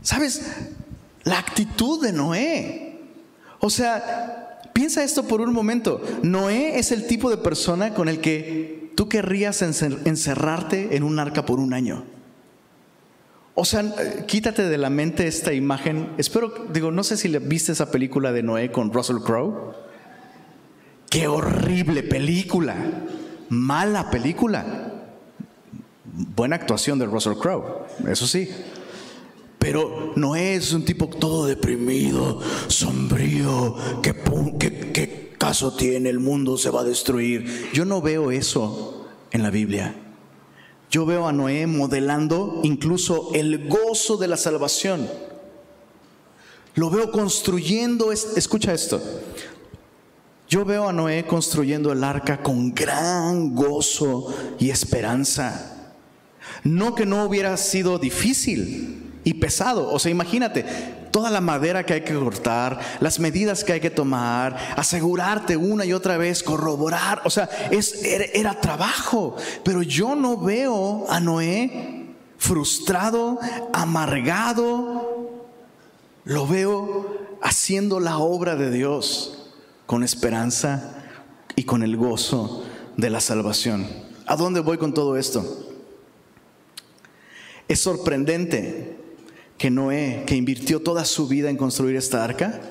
¿sabes? 0.00 0.42
La 1.24 1.40
actitud 1.40 2.00
de 2.00 2.12
Noé. 2.12 2.89
O 3.60 3.70
sea, 3.70 4.60
piensa 4.72 5.04
esto 5.04 5.28
por 5.28 5.40
un 5.40 5.52
momento. 5.52 6.02
Noé 6.22 6.78
es 6.78 6.92
el 6.92 7.06
tipo 7.06 7.30
de 7.30 7.36
persona 7.36 7.94
con 7.94 8.08
el 8.08 8.20
que 8.20 8.92
tú 8.96 9.08
querrías 9.08 9.62
encerrarte 9.62 10.96
en 10.96 11.02
un 11.02 11.18
arca 11.18 11.46
por 11.46 11.60
un 11.60 11.72
año. 11.72 12.04
O 13.54 13.64
sea, 13.66 13.84
quítate 14.26 14.68
de 14.68 14.78
la 14.78 14.88
mente 14.88 15.26
esta 15.26 15.52
imagen. 15.52 16.10
Espero, 16.16 16.66
digo, 16.72 16.90
no 16.90 17.04
sé 17.04 17.18
si 17.18 17.28
viste 17.38 17.72
esa 17.72 17.90
película 17.90 18.32
de 18.32 18.42
Noé 18.42 18.72
con 18.72 18.92
Russell 18.92 19.18
Crowe. 19.18 19.74
Qué 21.10 21.28
horrible 21.28 22.02
película. 22.02 22.76
Mala 23.50 24.10
película. 24.10 24.94
Buena 26.12 26.56
actuación 26.56 26.98
de 26.98 27.06
Russell 27.06 27.34
Crowe, 27.34 27.86
eso 28.08 28.26
sí. 28.26 28.48
Pero 29.60 30.14
Noé 30.16 30.54
es 30.54 30.72
un 30.72 30.86
tipo 30.86 31.06
todo 31.06 31.44
deprimido, 31.44 32.40
sombrío. 32.66 33.76
¿Qué, 34.02 34.14
qué, 34.58 34.90
qué 34.90 35.34
caso 35.36 35.76
tiene? 35.76 36.08
El 36.08 36.18
mundo 36.18 36.56
se 36.56 36.70
va 36.70 36.80
a 36.80 36.84
destruir. 36.84 37.68
Yo 37.74 37.84
no 37.84 38.00
veo 38.00 38.30
eso 38.30 39.06
en 39.30 39.42
la 39.42 39.50
Biblia. 39.50 39.94
Yo 40.90 41.04
veo 41.04 41.28
a 41.28 41.32
Noé 41.32 41.66
modelando 41.66 42.62
incluso 42.64 43.32
el 43.34 43.68
gozo 43.68 44.16
de 44.16 44.28
la 44.28 44.38
salvación. 44.38 45.06
Lo 46.74 46.88
veo 46.88 47.12
construyendo, 47.12 48.12
escucha 48.12 48.72
esto, 48.72 49.02
yo 50.48 50.64
veo 50.64 50.88
a 50.88 50.92
Noé 50.94 51.26
construyendo 51.26 51.92
el 51.92 52.02
arca 52.02 52.42
con 52.42 52.74
gran 52.74 53.54
gozo 53.54 54.34
y 54.58 54.70
esperanza. 54.70 55.94
No 56.64 56.94
que 56.94 57.04
no 57.04 57.24
hubiera 57.24 57.58
sido 57.58 57.98
difícil 57.98 59.09
y 59.24 59.34
pesado, 59.34 59.92
o 59.92 59.98
sea, 59.98 60.10
imagínate, 60.10 60.64
toda 61.10 61.30
la 61.30 61.40
madera 61.40 61.84
que 61.84 61.94
hay 61.94 62.00
que 62.02 62.14
cortar, 62.14 62.80
las 63.00 63.18
medidas 63.18 63.64
que 63.64 63.72
hay 63.74 63.80
que 63.80 63.90
tomar, 63.90 64.56
asegurarte 64.76 65.56
una 65.56 65.84
y 65.84 65.92
otra 65.92 66.16
vez, 66.16 66.42
corroborar, 66.42 67.22
o 67.24 67.30
sea, 67.30 67.48
es, 67.70 68.02
era, 68.02 68.60
trabajo. 68.60 69.36
Pero 69.64 69.82
yo 69.82 70.14
no 70.14 70.36
veo 70.38 71.06
a 71.10 71.20
Noé 71.20 72.06
frustrado, 72.38 73.38
amargado, 73.72 75.40
lo 76.24 76.46
veo 76.46 77.38
haciendo 77.42 78.00
la 78.00 78.18
obra 78.18 78.56
de 78.56 78.70
Dios 78.70 79.52
con 79.86 80.04
esperanza 80.04 80.94
y 81.56 81.64
con 81.64 81.82
el 81.82 81.96
gozo 81.96 82.64
de 82.96 83.10
la 83.10 83.20
salvación. 83.20 83.86
¿A 84.26 84.36
dónde 84.36 84.60
voy 84.60 84.78
con 84.78 84.94
todo 84.94 85.16
esto? 85.16 85.66
Es 87.66 87.80
sorprendente 87.80 88.99
que 89.60 89.70
Noé, 89.70 90.24
que 90.26 90.36
invirtió 90.36 90.80
toda 90.80 91.04
su 91.04 91.28
vida 91.28 91.50
en 91.50 91.58
construir 91.58 91.94
esta 91.94 92.24
arca, 92.24 92.62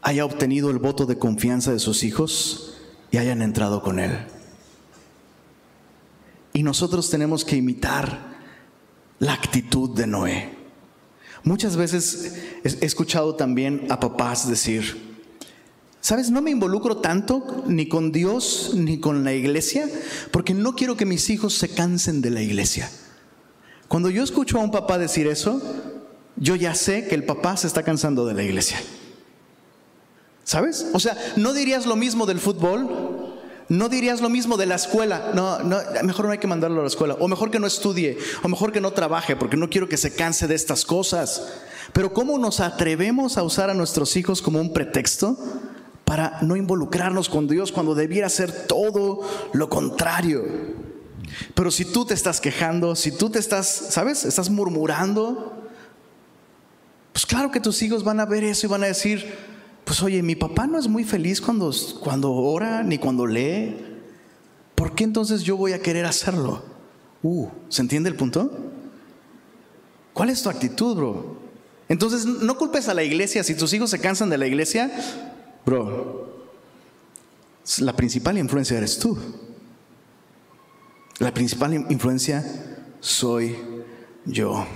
haya 0.00 0.24
obtenido 0.24 0.70
el 0.70 0.78
voto 0.78 1.06
de 1.06 1.18
confianza 1.18 1.72
de 1.72 1.80
sus 1.80 2.04
hijos 2.04 2.74
y 3.10 3.16
hayan 3.16 3.42
entrado 3.42 3.82
con 3.82 3.98
él. 3.98 4.16
Y 6.52 6.62
nosotros 6.62 7.10
tenemos 7.10 7.44
que 7.44 7.56
imitar 7.56 8.38
la 9.18 9.32
actitud 9.32 9.90
de 9.90 10.06
Noé. 10.06 10.54
Muchas 11.42 11.74
veces 11.76 12.32
he 12.62 12.86
escuchado 12.86 13.34
también 13.34 13.88
a 13.90 13.98
papás 13.98 14.48
decir, 14.48 15.18
¿sabes? 16.00 16.30
No 16.30 16.42
me 16.42 16.52
involucro 16.52 16.98
tanto 16.98 17.64
ni 17.66 17.88
con 17.88 18.12
Dios 18.12 18.70
ni 18.76 19.00
con 19.00 19.24
la 19.24 19.34
iglesia 19.34 19.88
porque 20.30 20.54
no 20.54 20.76
quiero 20.76 20.96
que 20.96 21.06
mis 21.06 21.28
hijos 21.28 21.54
se 21.54 21.70
cansen 21.70 22.22
de 22.22 22.30
la 22.30 22.40
iglesia. 22.40 22.88
Cuando 23.90 24.08
yo 24.08 24.22
escucho 24.22 24.56
a 24.56 24.62
un 24.62 24.70
papá 24.70 24.98
decir 24.98 25.26
eso, 25.26 25.60
yo 26.36 26.54
ya 26.54 26.76
sé 26.76 27.08
que 27.08 27.16
el 27.16 27.24
papá 27.24 27.56
se 27.56 27.66
está 27.66 27.82
cansando 27.82 28.24
de 28.24 28.34
la 28.34 28.44
iglesia. 28.44 28.80
¿Sabes? 30.44 30.86
O 30.92 31.00
sea, 31.00 31.16
no 31.34 31.52
dirías 31.52 31.86
lo 31.86 31.96
mismo 31.96 32.24
del 32.24 32.38
fútbol, 32.38 33.34
no 33.68 33.88
dirías 33.88 34.20
lo 34.20 34.28
mismo 34.28 34.56
de 34.56 34.66
la 34.66 34.76
escuela. 34.76 35.32
No, 35.34 35.58
no, 35.64 35.78
mejor 36.04 36.26
no 36.26 36.30
hay 36.30 36.38
que 36.38 36.46
mandarlo 36.46 36.78
a 36.78 36.82
la 36.84 36.86
escuela. 36.86 37.16
O 37.18 37.26
mejor 37.26 37.50
que 37.50 37.58
no 37.58 37.66
estudie. 37.66 38.16
O 38.44 38.48
mejor 38.48 38.70
que 38.70 38.80
no 38.80 38.92
trabaje 38.92 39.34
porque 39.34 39.56
no 39.56 39.68
quiero 39.68 39.88
que 39.88 39.96
se 39.96 40.14
canse 40.14 40.46
de 40.46 40.54
estas 40.54 40.84
cosas. 40.84 41.48
Pero 41.92 42.12
¿cómo 42.12 42.38
nos 42.38 42.60
atrevemos 42.60 43.38
a 43.38 43.42
usar 43.42 43.70
a 43.70 43.74
nuestros 43.74 44.16
hijos 44.16 44.40
como 44.40 44.60
un 44.60 44.72
pretexto 44.72 45.36
para 46.04 46.38
no 46.42 46.54
involucrarnos 46.54 47.28
con 47.28 47.48
Dios 47.48 47.72
cuando 47.72 47.96
debiera 47.96 48.28
ser 48.28 48.68
todo 48.68 49.22
lo 49.52 49.68
contrario? 49.68 50.44
Pero 51.54 51.70
si 51.70 51.84
tú 51.84 52.04
te 52.04 52.14
estás 52.14 52.40
quejando, 52.40 52.96
si 52.96 53.12
tú 53.12 53.30
te 53.30 53.38
estás, 53.38 53.68
¿sabes? 53.90 54.24
Estás 54.24 54.50
murmurando, 54.50 55.68
pues 57.12 57.26
claro 57.26 57.50
que 57.50 57.60
tus 57.60 57.82
hijos 57.82 58.04
van 58.04 58.20
a 58.20 58.26
ver 58.26 58.44
eso 58.44 58.66
y 58.66 58.70
van 58.70 58.84
a 58.84 58.86
decir, 58.86 59.34
pues 59.84 60.02
oye, 60.02 60.22
mi 60.22 60.36
papá 60.36 60.66
no 60.66 60.78
es 60.78 60.88
muy 60.88 61.04
feliz 61.04 61.40
cuando, 61.40 61.72
cuando 62.00 62.32
ora 62.32 62.82
ni 62.82 62.98
cuando 62.98 63.26
lee. 63.26 63.76
¿Por 64.74 64.94
qué 64.94 65.04
entonces 65.04 65.42
yo 65.42 65.56
voy 65.56 65.72
a 65.72 65.82
querer 65.82 66.06
hacerlo? 66.06 66.62
Uh, 67.22 67.48
¿se 67.68 67.82
entiende 67.82 68.08
el 68.08 68.16
punto? 68.16 68.50
¿Cuál 70.12 70.30
es 70.30 70.42
tu 70.42 70.48
actitud, 70.48 70.96
bro? 70.96 71.36
Entonces, 71.88 72.24
no 72.24 72.56
culpes 72.56 72.88
a 72.88 72.94
la 72.94 73.02
iglesia. 73.02 73.42
Si 73.42 73.54
tus 73.54 73.72
hijos 73.72 73.90
se 73.90 73.98
cansan 73.98 74.30
de 74.30 74.38
la 74.38 74.46
iglesia, 74.46 74.90
bro, 75.66 76.44
la 77.80 77.94
principal 77.94 78.38
influencia 78.38 78.78
eres 78.78 78.98
tú. 78.98 79.18
La 81.20 81.34
principal 81.34 81.74
influencia 81.90 82.42
soy 82.98 83.54
yo. 84.24 84.66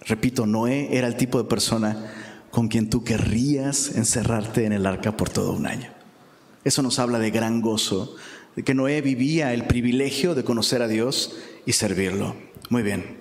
Repito, 0.00 0.44
Noé 0.44 0.88
era 0.90 1.06
el 1.06 1.16
tipo 1.16 1.38
de 1.40 1.48
persona 1.48 2.12
con 2.50 2.66
quien 2.66 2.90
tú 2.90 3.04
querrías 3.04 3.94
encerrarte 3.94 4.64
en 4.64 4.72
el 4.72 4.84
arca 4.84 5.16
por 5.16 5.30
todo 5.30 5.52
un 5.52 5.68
año. 5.68 5.88
Eso 6.64 6.82
nos 6.82 6.98
habla 6.98 7.20
de 7.20 7.30
gran 7.30 7.60
gozo, 7.60 8.16
de 8.56 8.64
que 8.64 8.74
Noé 8.74 9.02
vivía 9.02 9.54
el 9.54 9.68
privilegio 9.68 10.34
de 10.34 10.42
conocer 10.42 10.82
a 10.82 10.88
Dios 10.88 11.36
y 11.64 11.72
servirlo. 11.72 12.34
Muy 12.68 12.82
bien. 12.82 13.18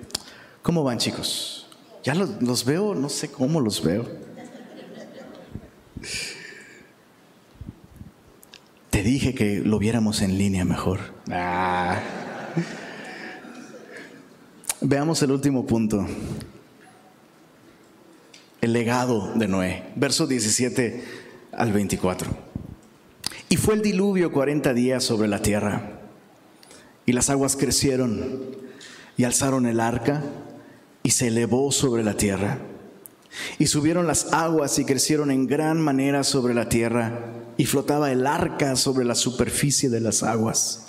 ¿Cómo 0.63 0.81
van 0.83 0.97
chicos? 0.97 1.67
Ya 2.03 2.15
los, 2.15 2.65
veo, 2.65 2.95
no 2.95 3.07
sé 3.07 3.29
cómo 3.29 3.61
los 3.61 3.83
veo. 3.83 4.09
Te 8.95 9.03
dije 9.03 9.35
que 9.35 9.59
lo 9.59 9.77
viéramos 9.77 10.21
en 10.21 10.37
línea 10.37 10.63
mejor. 10.63 10.99
Ah. 11.29 11.99
Veamos 14.79 15.21
el 15.21 15.31
último 15.31 15.65
punto. 15.65 16.07
El 18.61 18.71
legado 18.71 19.33
de 19.35 19.49
Noé. 19.49 19.83
Verso 19.97 20.27
17 20.27 21.03
al 21.51 21.73
24. 21.73 22.31
Y 23.49 23.57
fue 23.57 23.73
el 23.73 23.81
diluvio 23.81 24.31
40 24.31 24.73
días 24.73 25.03
sobre 25.03 25.27
la 25.27 25.41
tierra. 25.41 25.99
Y 27.05 27.11
las 27.11 27.29
aguas 27.29 27.57
crecieron 27.57 28.45
y 29.17 29.25
alzaron 29.25 29.65
el 29.65 29.81
arca 29.81 30.23
y 31.03 31.09
se 31.09 31.27
elevó 31.27 31.69
sobre 31.73 32.01
la 32.01 32.15
tierra. 32.15 32.59
Y 33.59 33.67
subieron 33.67 34.07
las 34.07 34.33
aguas 34.33 34.79
y 34.79 34.85
crecieron 34.85 35.31
en 35.31 35.47
gran 35.47 35.79
manera 35.79 36.23
sobre 36.23 36.53
la 36.53 36.69
tierra 36.69 37.33
y 37.57 37.65
flotaba 37.65 38.11
el 38.11 38.27
arca 38.27 38.75
sobre 38.75 39.05
la 39.05 39.15
superficie 39.15 39.89
de 39.89 40.01
las 40.01 40.23
aguas. 40.23 40.87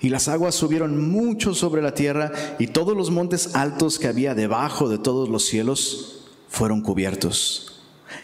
Y 0.00 0.10
las 0.10 0.28
aguas 0.28 0.54
subieron 0.54 1.10
mucho 1.10 1.54
sobre 1.54 1.82
la 1.82 1.94
tierra 1.94 2.32
y 2.58 2.68
todos 2.68 2.96
los 2.96 3.10
montes 3.10 3.54
altos 3.54 3.98
que 3.98 4.06
había 4.06 4.34
debajo 4.34 4.88
de 4.88 4.98
todos 4.98 5.28
los 5.28 5.44
cielos 5.44 6.28
fueron 6.48 6.82
cubiertos. 6.82 7.82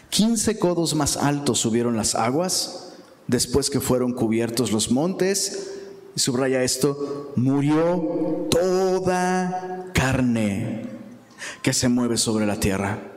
Quince 0.09 0.57
codos 0.57 0.95
más 0.95 1.17
altos 1.17 1.59
subieron 1.59 1.97
las 1.97 2.15
aguas 2.15 2.93
después 3.27 3.69
que 3.69 3.81
fueron 3.81 4.13
cubiertos 4.13 4.71
los 4.71 4.89
montes. 4.91 5.71
Y 6.15 6.19
subraya 6.21 6.63
esto, 6.63 7.33
murió 7.35 8.47
toda 8.49 9.91
carne 9.93 10.89
que 11.61 11.73
se 11.73 11.89
mueve 11.89 12.15
sobre 12.15 12.45
la 12.45 12.57
tierra 12.57 13.14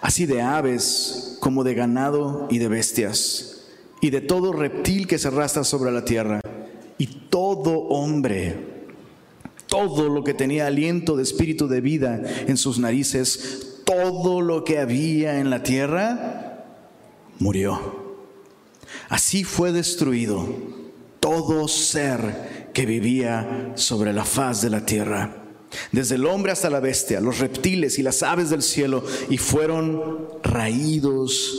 así 0.00 0.26
de 0.26 0.42
aves 0.42 1.36
como 1.40 1.64
de 1.64 1.74
ganado 1.74 2.48
y 2.50 2.58
de 2.58 2.68
bestias, 2.68 3.62
y 4.00 4.10
de 4.10 4.20
todo 4.20 4.52
reptil 4.52 5.06
que 5.06 5.18
se 5.18 5.28
arrastra 5.28 5.64
sobre 5.64 5.90
la 5.90 6.04
tierra, 6.04 6.40
y 6.98 7.06
todo 7.06 7.78
hombre, 7.88 8.86
todo 9.66 10.08
lo 10.08 10.24
que 10.24 10.34
tenía 10.34 10.66
aliento 10.66 11.16
de 11.16 11.22
espíritu 11.22 11.68
de 11.68 11.80
vida 11.80 12.22
en 12.46 12.56
sus 12.56 12.78
narices, 12.78 13.82
todo 13.84 14.40
lo 14.40 14.64
que 14.64 14.78
había 14.78 15.40
en 15.40 15.50
la 15.50 15.62
tierra, 15.62 16.64
murió. 17.38 18.08
Así 19.08 19.44
fue 19.44 19.72
destruido 19.72 20.46
todo 21.20 21.68
ser 21.68 22.70
que 22.72 22.86
vivía 22.86 23.72
sobre 23.74 24.12
la 24.12 24.24
faz 24.24 24.60
de 24.62 24.70
la 24.70 24.84
tierra, 24.84 25.47
desde 25.92 26.16
el 26.16 26.26
hombre 26.26 26.52
hasta 26.52 26.70
la 26.70 26.80
bestia, 26.80 27.20
los 27.20 27.38
reptiles 27.38 27.98
y 27.98 28.02
las 28.02 28.22
aves 28.22 28.50
del 28.50 28.62
cielo, 28.62 29.04
y 29.28 29.38
fueron 29.38 30.28
raídos 30.42 31.56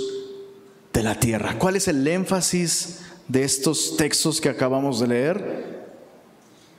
de 0.93 1.03
la 1.03 1.19
tierra. 1.19 1.57
¿Cuál 1.59 1.75
es 1.75 1.87
el 1.87 2.07
énfasis 2.07 2.99
de 3.27 3.43
estos 3.43 3.97
textos 3.97 4.41
que 4.41 4.49
acabamos 4.49 4.99
de 4.99 5.07
leer? 5.07 5.79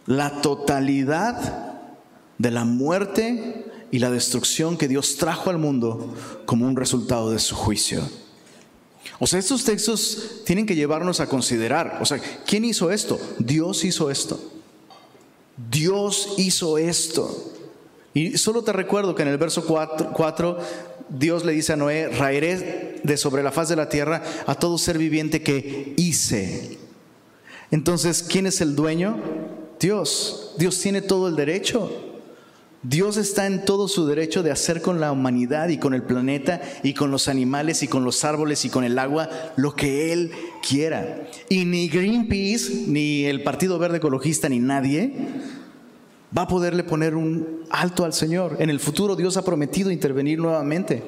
La 0.07 0.41
totalidad 0.41 1.78
de 2.39 2.51
la 2.51 2.64
muerte 2.64 3.66
y 3.91 3.99
la 3.99 4.11
destrucción 4.11 4.76
que 4.76 4.89
Dios 4.89 5.16
trajo 5.16 5.51
al 5.51 5.59
mundo 5.59 6.14
como 6.47 6.66
un 6.66 6.76
resultado 6.76 7.31
de 7.31 7.39
su 7.39 7.55
juicio. 7.55 8.03
O 9.18 9.26
sea, 9.26 9.39
estos 9.39 9.64
textos 9.64 10.43
tienen 10.45 10.66
que 10.66 10.74
llevarnos 10.74 11.20
a 11.20 11.28
considerar, 11.28 11.99
o 12.01 12.07
sea, 12.07 12.20
¿quién 12.47 12.64
hizo 12.64 12.91
esto? 12.91 13.20
Dios 13.39 13.85
hizo 13.85 14.11
esto. 14.11 14.41
Dios 15.68 16.34
hizo 16.38 16.78
esto. 16.78 17.52
Y 18.14 18.38
solo 18.38 18.62
te 18.62 18.72
recuerdo 18.72 19.14
que 19.14 19.22
en 19.22 19.28
el 19.28 19.38
verso 19.38 19.64
4, 19.64 20.58
Dios 21.08 21.44
le 21.44 21.52
dice 21.52 21.72
a 21.72 21.76
Noé, 21.76 22.08
raeré 22.08 23.00
de 23.02 23.16
sobre 23.16 23.42
la 23.42 23.52
faz 23.52 23.68
de 23.68 23.76
la 23.76 23.88
tierra 23.88 24.22
a 24.46 24.54
todo 24.54 24.78
ser 24.78 24.98
viviente 24.98 25.42
que 25.42 25.94
hice. 25.96 26.78
Entonces, 27.70 28.22
¿quién 28.22 28.46
es 28.46 28.61
el 28.61 28.74
dueño? 28.74 29.16
Dios. 29.78 30.54
Dios 30.58 30.78
tiene 30.80 31.02
todo 31.02 31.28
el 31.28 31.36
derecho. 31.36 32.09
Dios 32.83 33.18
está 33.18 33.47
en 33.47 33.66
todo 33.66 33.89
su 33.89 34.07
derecho 34.07 34.43
de 34.43 34.51
hacer 34.51 34.81
con 34.81 35.01
la 35.01 35.12
humanidad 35.12 35.68
y 35.68 35.76
con 35.76 35.93
el 35.93 36.03
planeta 36.03 36.62
y 36.83 36.95
con 36.95 37.11
los 37.11 37.28
animales 37.28 37.83
y 37.83 37.89
con 37.89 38.05
los 38.05 38.24
árboles 38.24 38.64
y 38.64 38.70
con 38.70 38.85
el 38.85 38.99
agua 38.99 39.28
lo 39.57 39.76
que 39.76 40.14
Él 40.14 40.33
quiera. 40.66 41.28
Y 41.51 41.66
ni 41.66 41.89
Greenpeace, 41.89 42.85
ni 42.87 43.26
el 43.26 43.43
Partido 43.43 43.78
Verde 43.78 43.99
Ecologista, 43.99 44.49
ni 44.49 44.61
nadie 44.61 45.14
va 46.37 46.43
a 46.43 46.49
poderle 46.49 46.85
poner 46.85 47.14
un 47.16 47.64
alto 47.68 48.07
al 48.07 48.14
Señor. 48.14 48.57
En 48.61 48.70
el 48.70 48.81
futuro 48.81 49.14
Dios 49.14 49.37
ha 49.37 49.45
prometido 49.45 49.91
intervenir 49.91 50.39
nuevamente. 50.39 51.03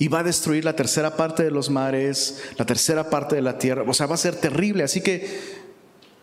Y 0.00 0.06
va 0.06 0.20
a 0.20 0.22
destruir 0.22 0.64
la 0.64 0.76
tercera 0.76 1.16
parte 1.16 1.42
de 1.42 1.50
los 1.50 1.70
mares, 1.70 2.40
la 2.56 2.64
tercera 2.64 3.10
parte 3.10 3.34
de 3.34 3.42
la 3.42 3.58
tierra. 3.58 3.82
O 3.84 3.92
sea, 3.92 4.06
va 4.06 4.14
a 4.14 4.18
ser 4.18 4.36
terrible. 4.36 4.84
Así 4.84 5.00
que 5.00 5.28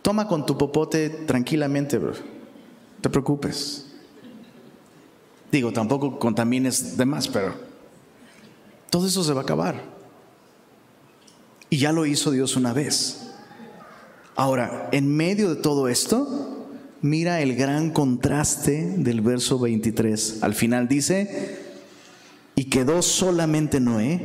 toma 0.01 0.29
con 0.29 0.45
tu 0.45 0.57
popote 0.57 1.09
tranquilamente, 1.09 1.97
bro. 1.97 2.11
No 2.11 3.01
te 3.01 3.09
preocupes. 3.09 3.84
Digo, 5.51 5.71
tampoco 5.71 6.19
contamines 6.19 6.97
de 6.97 7.05
más, 7.05 7.27
pero 7.27 7.53
todo 8.89 9.07
eso 9.07 9.23
se 9.23 9.33
va 9.33 9.41
a 9.41 9.43
acabar. 9.43 9.83
Y 11.69 11.77
ya 11.77 11.91
lo 11.91 12.05
hizo 12.05 12.31
Dios 12.31 12.55
una 12.55 12.73
vez. 12.73 13.31
Ahora, 14.35 14.89
en 14.91 15.07
medio 15.15 15.53
de 15.53 15.61
todo 15.61 15.87
esto, 15.87 16.67
mira 17.01 17.41
el 17.41 17.55
gran 17.55 17.91
contraste 17.91 18.95
del 18.97 19.21
verso 19.21 19.59
23. 19.59 20.43
Al 20.43 20.53
final 20.53 20.87
dice, 20.87 21.59
y 22.55 22.65
quedó 22.65 23.01
solamente 23.01 23.79
Noé 23.79 24.21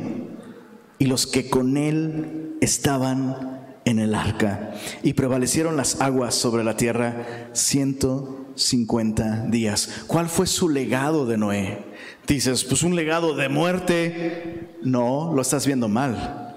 y 0.99 1.05
los 1.05 1.27
que 1.27 1.49
con 1.49 1.77
él 1.77 2.57
estaban 2.61 3.50
en 3.85 3.99
el 3.99 4.15
arca. 4.15 4.73
Y 5.03 5.13
prevalecieron 5.13 5.77
las 5.77 6.01
aguas 6.01 6.35
sobre 6.35 6.63
la 6.63 6.77
tierra 6.77 7.49
ciento 7.53 8.47
50 8.55 9.47
días. 9.47 10.03
¿Cuál 10.07 10.29
fue 10.29 10.47
su 10.47 10.69
legado 10.69 11.25
de 11.25 11.37
Noé? 11.37 11.79
Dices, 12.27 12.63
pues 12.63 12.83
un 12.83 12.95
legado 12.95 13.35
de 13.35 13.49
muerte. 13.49 14.77
No, 14.81 15.31
lo 15.33 15.41
estás 15.41 15.65
viendo 15.65 15.87
mal. 15.87 16.55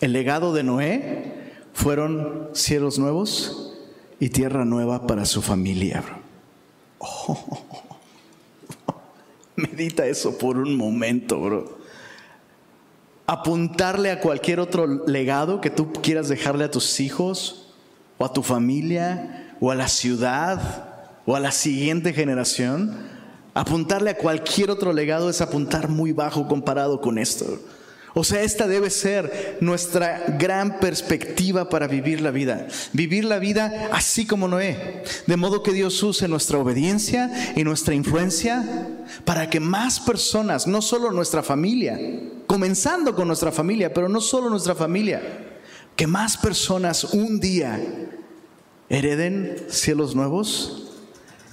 El 0.00 0.12
legado 0.12 0.52
de 0.52 0.62
Noé 0.62 1.52
fueron 1.72 2.50
cielos 2.52 2.98
nuevos 2.98 3.74
y 4.20 4.30
tierra 4.30 4.64
nueva 4.64 5.06
para 5.06 5.24
su 5.24 5.42
familia. 5.42 6.04
Oh, 6.98 7.64
medita 9.56 10.06
eso 10.06 10.36
por 10.38 10.58
un 10.58 10.76
momento, 10.76 11.40
bro. 11.40 11.77
Apuntarle 13.30 14.10
a 14.10 14.20
cualquier 14.20 14.58
otro 14.58 14.86
legado 15.06 15.60
que 15.60 15.68
tú 15.68 15.92
quieras 15.92 16.30
dejarle 16.30 16.64
a 16.64 16.70
tus 16.70 16.98
hijos 16.98 17.74
o 18.16 18.24
a 18.24 18.32
tu 18.32 18.42
familia 18.42 19.54
o 19.60 19.70
a 19.70 19.74
la 19.74 19.86
ciudad 19.88 20.86
o 21.26 21.36
a 21.36 21.40
la 21.40 21.52
siguiente 21.52 22.14
generación, 22.14 22.96
apuntarle 23.52 24.08
a 24.08 24.16
cualquier 24.16 24.70
otro 24.70 24.94
legado 24.94 25.28
es 25.28 25.42
apuntar 25.42 25.90
muy 25.90 26.12
bajo 26.12 26.48
comparado 26.48 27.02
con 27.02 27.18
esto. 27.18 27.44
O 28.14 28.24
sea, 28.24 28.42
esta 28.42 28.66
debe 28.66 28.90
ser 28.90 29.58
nuestra 29.60 30.24
gran 30.38 30.80
perspectiva 30.80 31.68
para 31.68 31.86
vivir 31.86 32.20
la 32.20 32.30
vida. 32.30 32.66
Vivir 32.92 33.24
la 33.24 33.38
vida 33.38 33.90
así 33.92 34.26
como 34.26 34.48
Noé. 34.48 35.02
De 35.26 35.36
modo 35.36 35.62
que 35.62 35.72
Dios 35.72 36.02
use 36.02 36.28
nuestra 36.28 36.58
obediencia 36.58 37.30
y 37.54 37.64
nuestra 37.64 37.94
influencia 37.94 38.88
para 39.24 39.50
que 39.50 39.60
más 39.60 40.00
personas, 40.00 40.66
no 40.66 40.82
solo 40.82 41.12
nuestra 41.12 41.42
familia, 41.42 41.98
comenzando 42.46 43.14
con 43.14 43.28
nuestra 43.28 43.52
familia, 43.52 43.92
pero 43.92 44.08
no 44.08 44.20
solo 44.20 44.50
nuestra 44.50 44.74
familia, 44.74 45.22
que 45.96 46.06
más 46.06 46.36
personas 46.36 47.04
un 47.04 47.40
día 47.40 47.80
hereden 48.88 49.56
cielos 49.68 50.14
nuevos 50.14 50.94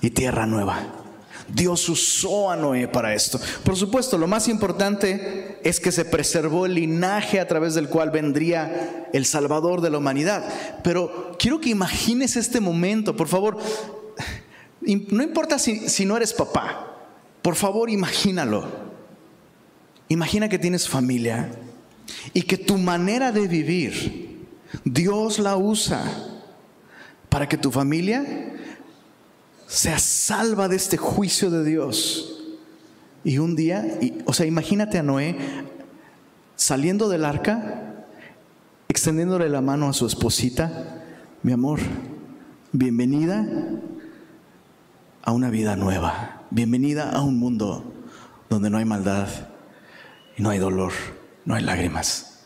y 0.02 0.10
tierra 0.12 0.46
nueva. 0.46 1.05
Dios 1.48 1.88
usó 1.90 2.50
a 2.50 2.56
Noé 2.56 2.88
para 2.88 3.14
esto. 3.14 3.40
Por 3.64 3.76
supuesto, 3.76 4.18
lo 4.18 4.28
más 4.28 4.48
importante 4.48 5.60
es 5.64 5.80
que 5.80 5.92
se 5.92 6.06
preservó 6.06 6.66
el 6.66 6.76
linaje 6.76 7.40
a 7.40 7.48
través 7.48 7.76
del 7.76 7.88
cual 7.88 8.12
vendría 8.12 9.08
el 9.14 9.26
Salvador 9.26 9.82
de 9.82 9.90
la 9.90 10.00
humanidad. 10.00 10.44
Pero 10.84 11.36
quiero 11.38 11.62
que 11.62 11.70
imagines 11.70 12.36
este 12.36 12.60
momento, 12.60 13.16
por 13.16 13.28
favor. 13.28 13.58
No 14.82 15.24
importa 15.24 15.60
si, 15.60 15.88
si 15.90 16.06
no 16.06 16.18
eres 16.18 16.34
papá, 16.34 16.96
por 17.42 17.56
favor 17.56 17.90
imagínalo. 17.90 18.68
Imagina 20.10 20.50
que 20.50 20.60
tienes 20.60 20.88
familia 20.88 21.52
y 22.34 22.44
que 22.44 22.58
tu 22.58 22.78
manera 22.78 23.32
de 23.32 23.48
vivir, 23.48 24.46
Dios 24.84 25.40
la 25.40 25.58
usa 25.58 26.04
para 27.30 27.48
que 27.48 27.58
tu 27.58 27.72
familia 27.72 28.54
sea 29.68 30.00
salva 30.00 30.68
de 30.68 30.76
este 30.76 30.98
juicio 30.98 31.50
de 31.50 31.64
Dios. 31.64 32.44
Y 33.24 33.40
un 33.40 33.56
día, 33.56 34.00
o 34.26 34.34
sea, 34.34 34.46
imagínate 34.46 34.98
a 35.00 35.04
Noé 35.04 35.38
saliendo 36.56 37.10
del 37.10 37.26
arca, 37.26 38.06
extendiéndole 38.88 39.50
la 39.50 39.62
mano 39.62 39.90
a 39.90 39.94
su 39.94 40.06
esposita, 40.06 41.04
mi 41.42 41.52
amor, 41.52 41.80
bienvenida 42.72 43.46
a 45.24 45.32
una 45.32 45.50
vida 45.50 45.76
nueva, 45.76 46.44
bienvenida 46.52 47.10
a 47.10 47.22
un 47.22 47.38
mundo 47.40 47.94
donde 48.50 48.70
no 48.70 48.78
hay 48.78 48.86
maldad 48.86 49.28
y 50.38 50.44
no 50.44 50.52
hay 50.52 50.60
dolor, 50.60 50.94
no 51.46 51.56
hay 51.56 51.64
lágrimas. 51.64 52.44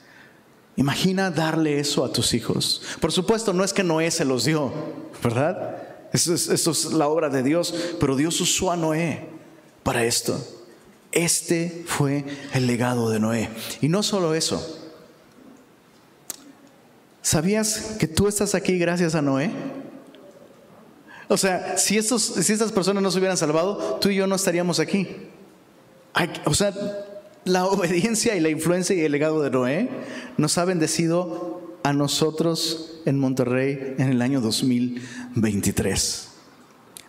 Imagina 0.77 1.29
darle 1.29 1.79
eso 1.79 2.05
a 2.05 2.13
tus 2.13 2.33
hijos. 2.33 2.81
Por 3.01 3.11
supuesto, 3.11 3.51
no 3.51 3.65
es 3.65 3.73
que 3.73 3.83
Noé 3.83 4.09
se 4.11 4.23
los 4.23 4.45
dio, 4.45 4.71
¿verdad? 5.21 5.88
Eso 6.11 6.33
es, 6.33 6.85
la 6.85 7.07
obra 7.07 7.29
de 7.29 7.43
Dios, 7.43 7.73
pero 7.99 8.15
Dios 8.15 8.39
usó 8.41 8.71
a 8.71 8.77
Noé 8.77 9.27
para 9.83 10.03
esto. 10.03 10.39
Este 11.11 11.83
fue 11.85 12.25
el 12.53 12.67
legado 12.67 13.09
de 13.09 13.19
Noé. 13.19 13.49
Y 13.81 13.89
no 13.89 14.03
solo 14.03 14.33
eso. 14.33 14.77
¿Sabías 17.21 17.95
que 17.99 18.07
tú 18.07 18.27
estás 18.27 18.55
aquí 18.55 18.77
gracias 18.77 19.13
a 19.13 19.21
Noé? 19.21 19.51
O 21.27 21.37
sea, 21.37 21.77
si, 21.77 22.01
si 22.01 22.53
estas 22.53 22.71
personas 22.71 23.03
no 23.03 23.11
se 23.11 23.19
hubieran 23.19 23.37
salvado, 23.37 23.99
tú 24.01 24.09
y 24.09 24.15
yo 24.15 24.25
no 24.25 24.35
estaríamos 24.35 24.79
aquí. 24.79 25.07
o 26.45 26.53
sea, 26.55 26.73
la 27.45 27.65
obediencia 27.65 28.35
y 28.35 28.39
la 28.39 28.49
influencia 28.49 28.95
y 28.95 29.01
el 29.01 29.11
legado 29.11 29.41
de 29.41 29.51
Noé 29.51 29.89
nos 30.37 30.57
ha 30.57 30.65
bendecido 30.65 31.58
a 31.89 31.93
nosotros 31.93 32.91
en 33.05 33.17
Monterrey 33.19 33.95
en 33.97 34.09
el 34.09 34.21
año 34.21 34.41
2023. 34.41 36.27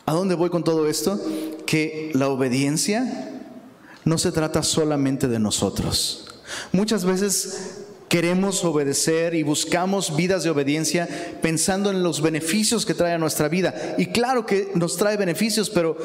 ¿A 0.07 0.14
dónde 0.14 0.35
voy 0.35 0.49
con 0.49 0.64
todo 0.64 0.89
esto? 0.89 1.20
Que 1.66 2.11
la 2.14 2.28
obediencia 2.28 3.43
no 4.07 4.16
se 4.16 4.33
trata 4.33 4.62
solamente 4.62 5.28
de 5.28 5.39
nosotros. 5.39 6.35
Muchas 6.72 7.05
veces 7.05 7.83
queremos 8.09 8.64
obedecer 8.64 9.35
y 9.35 9.43
buscamos 9.43 10.16
vidas 10.16 10.45
de 10.45 10.51
obediencia 10.51 11.07
pensando 11.43 11.91
en 11.91 12.03
los 12.03 12.22
beneficios 12.22 12.87
que 12.87 12.95
trae 12.95 13.12
a 13.12 13.18
nuestra 13.18 13.49
vida. 13.49 13.74
Y 13.99 14.07
claro 14.07 14.47
que 14.47 14.70
nos 14.74 14.97
trae 14.97 15.18
beneficios, 15.18 15.68
pero 15.68 15.99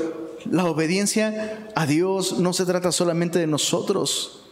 la 0.51 0.65
obediencia 0.65 1.69
a 1.75 1.85
Dios 1.85 2.39
no 2.39 2.51
se 2.51 2.65
trata 2.65 2.91
solamente 2.91 3.39
de 3.39 3.47
nosotros. 3.47 4.44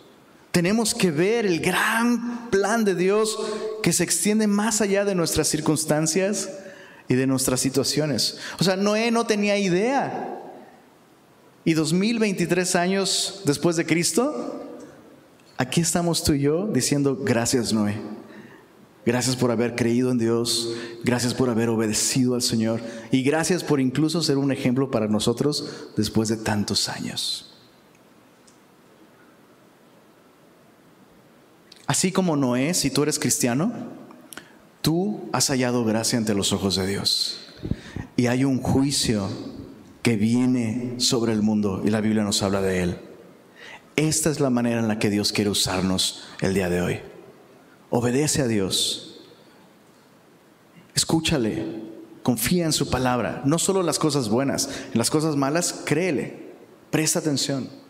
Tenemos 0.54 0.94
que 0.94 1.10
ver 1.10 1.48
el 1.48 1.60
gran 1.60 2.52
plan 2.52 2.86
de 2.86 2.94
Dios 2.94 3.40
que 3.82 3.92
se 3.92 4.04
extiende 4.04 4.46
más 4.46 4.82
allá 4.82 5.04
de 5.04 5.16
nuestras 5.16 5.48
circunstancias 5.48 6.48
y 7.08 7.16
de 7.16 7.26
nuestras 7.26 7.60
situaciones. 7.60 8.38
O 8.60 8.64
sea, 8.64 8.76
Noé 8.76 9.10
no 9.10 9.26
tenía 9.26 9.58
idea. 9.58 10.40
Y 11.66 11.74
2023 11.74 12.76
años 12.76 13.42
después 13.46 13.78
de 13.78 13.88
Cristo, 13.88 14.78
aquí 15.58 15.82
estamos 15.82 16.24
tú 16.24 16.34
y 16.34 16.42
yo 16.42 16.68
diciendo, 16.68 17.18
gracias 17.20 17.74
Noé, 17.74 18.00
Gracias 19.08 19.36
por 19.36 19.50
haber 19.50 19.76
creído 19.76 20.12
en 20.12 20.20
Dios, 20.20 20.70
gracias 21.04 21.34
por 21.34 21.50
haber 21.50 21.70
obedecido 21.70 22.36
al 22.36 22.44
Señor 22.44 22.80
y 23.12 23.24
gracias 23.24 23.64
por 23.64 23.82
incluso 23.82 24.22
ser 24.22 24.38
un 24.38 24.52
ejemplo 24.52 24.92
para 24.92 25.08
nosotros 25.08 25.90
después 25.98 26.30
de 26.30 26.38
tantos 26.38 26.88
años. 26.90 27.53
Así 31.94 32.12
como 32.12 32.36
Noé, 32.36 32.74
si 32.74 32.90
tú 32.90 33.04
eres 33.04 33.20
cristiano, 33.20 33.72
tú 34.82 35.30
has 35.32 35.50
hallado 35.50 35.86
gracia 35.86 36.18
ante 36.18 36.34
los 36.34 36.52
ojos 36.52 36.76
de 36.76 36.88
Dios. 36.88 37.38
Y 38.16 38.26
hay 38.26 38.46
un 38.46 38.64
juicio 38.64 39.30
que 40.02 40.16
viene 40.16 40.96
sobre 40.98 41.34
el 41.34 41.44
mundo 41.44 41.84
y 41.86 41.92
la 41.92 42.02
Biblia 42.02 42.24
nos 42.24 42.42
habla 42.42 42.64
de 42.64 42.82
él. 42.82 42.98
Esta 43.96 44.32
es 44.32 44.40
la 44.40 44.50
manera 44.50 44.80
en 44.80 44.88
la 44.88 44.98
que 44.98 45.12
Dios 45.12 45.32
quiere 45.32 45.52
usarnos 45.52 46.24
el 46.42 46.56
día 46.56 46.68
de 46.68 46.82
hoy. 46.82 47.00
Obedece 47.92 48.42
a 48.42 48.48
Dios. 48.48 49.22
Escúchale. 50.96 51.64
Confía 52.24 52.66
en 52.66 52.74
su 52.74 52.90
palabra. 52.90 53.44
No 53.46 53.60
solo 53.60 53.84
las 53.84 54.00
cosas 54.00 54.30
buenas, 54.30 54.68
en 54.92 54.98
las 54.98 55.12
cosas 55.12 55.36
malas, 55.36 55.84
créele. 55.86 56.54
Presta 56.90 57.20
atención. 57.20 57.83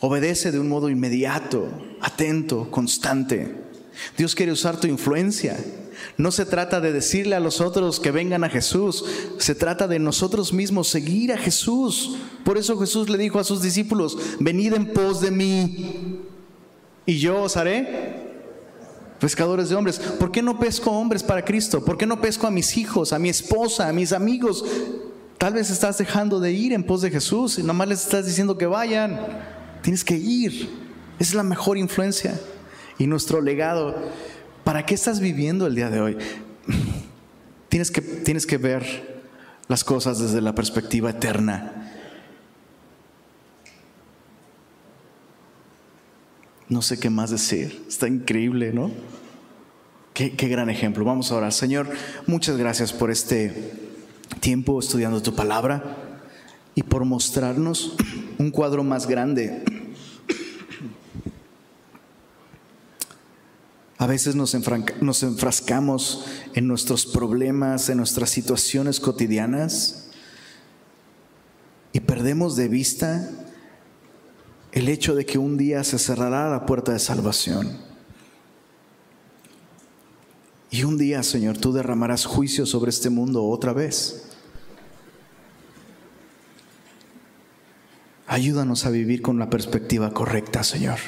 Obedece 0.00 0.50
de 0.50 0.58
un 0.58 0.68
modo 0.68 0.88
inmediato, 0.88 1.68
atento, 2.00 2.70
constante. 2.70 3.54
Dios 4.16 4.34
quiere 4.34 4.52
usar 4.52 4.80
tu 4.80 4.86
influencia. 4.86 5.58
No 6.16 6.32
se 6.32 6.46
trata 6.46 6.80
de 6.80 6.92
decirle 6.92 7.36
a 7.36 7.40
los 7.40 7.60
otros 7.60 8.00
que 8.00 8.10
vengan 8.10 8.42
a 8.42 8.48
Jesús, 8.48 9.04
se 9.38 9.54
trata 9.54 9.86
de 9.86 9.98
nosotros 9.98 10.52
mismos 10.52 10.88
seguir 10.88 11.32
a 11.32 11.38
Jesús. 11.38 12.16
Por 12.44 12.56
eso 12.56 12.78
Jesús 12.78 13.10
le 13.10 13.18
dijo 13.18 13.38
a 13.38 13.44
sus 13.44 13.60
discípulos, 13.60 14.16
venid 14.38 14.72
en 14.72 14.92
pos 14.92 15.20
de 15.20 15.30
mí 15.30 16.20
y 17.04 17.18
yo 17.18 17.42
os 17.42 17.56
haré 17.56 18.30
pescadores 19.18 19.68
de 19.68 19.76
hombres. 19.76 19.98
¿Por 19.98 20.32
qué 20.32 20.42
no 20.42 20.58
pesco 20.58 20.90
hombres 20.90 21.22
para 21.22 21.44
Cristo? 21.44 21.84
¿Por 21.84 21.98
qué 21.98 22.06
no 22.06 22.20
pesco 22.20 22.46
a 22.46 22.50
mis 22.50 22.76
hijos, 22.78 23.12
a 23.12 23.18
mi 23.18 23.28
esposa, 23.28 23.88
a 23.88 23.92
mis 23.92 24.12
amigos? 24.12 24.64
Tal 25.36 25.54
vez 25.54 25.70
estás 25.70 25.98
dejando 25.98 26.40
de 26.40 26.52
ir 26.52 26.72
en 26.72 26.84
pos 26.84 27.02
de 27.02 27.10
Jesús 27.10 27.58
y 27.58 27.62
nomás 27.62 27.88
les 27.88 28.02
estás 28.02 28.26
diciendo 28.26 28.56
que 28.56 28.66
vayan. 28.66 29.20
Tienes 29.82 30.04
que 30.04 30.16
ir. 30.16 30.68
es 31.18 31.34
la 31.34 31.42
mejor 31.42 31.78
influencia. 31.78 32.38
Y 32.98 33.06
nuestro 33.06 33.40
legado, 33.40 33.94
¿para 34.64 34.84
qué 34.84 34.94
estás 34.94 35.20
viviendo 35.20 35.66
el 35.66 35.74
día 35.74 35.90
de 35.90 36.00
hoy? 36.00 36.18
Tienes 37.68 37.90
que, 37.90 38.00
tienes 38.00 38.46
que 38.46 38.58
ver 38.58 39.22
las 39.68 39.84
cosas 39.84 40.18
desde 40.18 40.40
la 40.40 40.54
perspectiva 40.54 41.10
eterna. 41.10 41.80
No 46.68 46.82
sé 46.82 46.98
qué 46.98 47.10
más 47.10 47.30
decir. 47.30 47.84
Está 47.88 48.08
increíble, 48.08 48.72
¿no? 48.72 48.90
Qué, 50.14 50.30
gran 50.48 50.68
ejemplo. 50.70 51.04
Vamos 51.04 51.32
a 51.32 51.36
orar. 51.36 51.52
Señor, 51.52 51.88
muchas 52.26 52.56
gracias 52.56 52.92
por 52.92 53.10
este 53.10 53.72
tiempo 54.40 54.78
estudiando 54.78 55.22
tu 55.22 55.34
palabra 55.34 55.96
y 56.74 56.82
por 56.82 57.04
mostrarnos 57.04 57.96
un 58.40 58.50
cuadro 58.50 58.82
más 58.82 59.06
grande. 59.06 59.62
A 63.98 64.06
veces 64.06 64.34
nos, 64.34 64.54
enfrascamos 64.54 66.24
en 66.54 66.66
nuestros 66.66 67.04
problemas, 67.04 67.90
en 67.90 67.98
nuestras 67.98 68.30
situaciones 68.30 68.98
cotidianas 68.98 70.08
y 71.92 72.00
perdemos 72.00 72.56
de 72.56 72.68
vista 72.68 73.30
el 74.72 74.88
hecho 74.88 75.14
de 75.14 75.26
que 75.26 75.36
un 75.36 75.58
día 75.58 75.84
se 75.84 75.98
cerrará 75.98 76.48
la 76.48 76.64
puerta 76.64 76.92
de 76.92 76.98
salvación. 76.98 77.76
Y 80.70 80.84
un 80.84 80.96
día, 80.96 81.22
Señor, 81.22 81.58
tú 81.58 81.74
derramarás 81.74 82.24
juicio 82.24 82.64
sobre 82.64 82.88
este 82.88 83.10
mundo 83.10 83.44
otra 83.44 83.74
vez. 83.74 84.29
Ayúdanos 88.30 88.86
a 88.86 88.90
vivir 88.90 89.22
con 89.22 89.40
la 89.40 89.50
perspectiva 89.50 90.12
correcta, 90.12 90.62
Señor. 90.62 90.98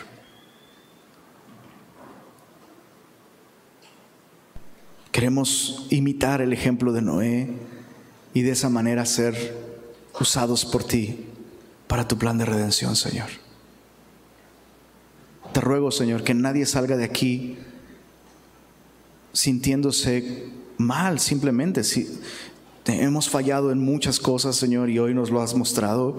Queremos 5.12 5.86
imitar 5.90 6.42
el 6.42 6.52
ejemplo 6.52 6.92
de 6.92 7.00
Noé 7.00 7.48
y 8.34 8.42
de 8.42 8.50
esa 8.50 8.70
manera 8.70 9.06
ser 9.06 9.56
usados 10.18 10.64
por 10.64 10.82
ti 10.82 11.26
para 11.86 12.08
tu 12.08 12.18
plan 12.18 12.38
de 12.38 12.44
redención, 12.44 12.96
Señor. 12.96 13.28
Te 15.52 15.60
ruego, 15.60 15.92
Señor, 15.92 16.24
que 16.24 16.34
nadie 16.34 16.66
salga 16.66 16.96
de 16.96 17.04
aquí 17.04 17.56
sintiéndose 19.32 20.48
mal 20.76 21.20
simplemente. 21.20 21.84
Si 21.84 22.18
hemos 22.86 23.30
fallado 23.30 23.70
en 23.70 23.78
muchas 23.78 24.18
cosas, 24.18 24.56
Señor, 24.56 24.90
y 24.90 24.98
hoy 24.98 25.14
nos 25.14 25.30
lo 25.30 25.40
has 25.40 25.54
mostrado, 25.54 26.18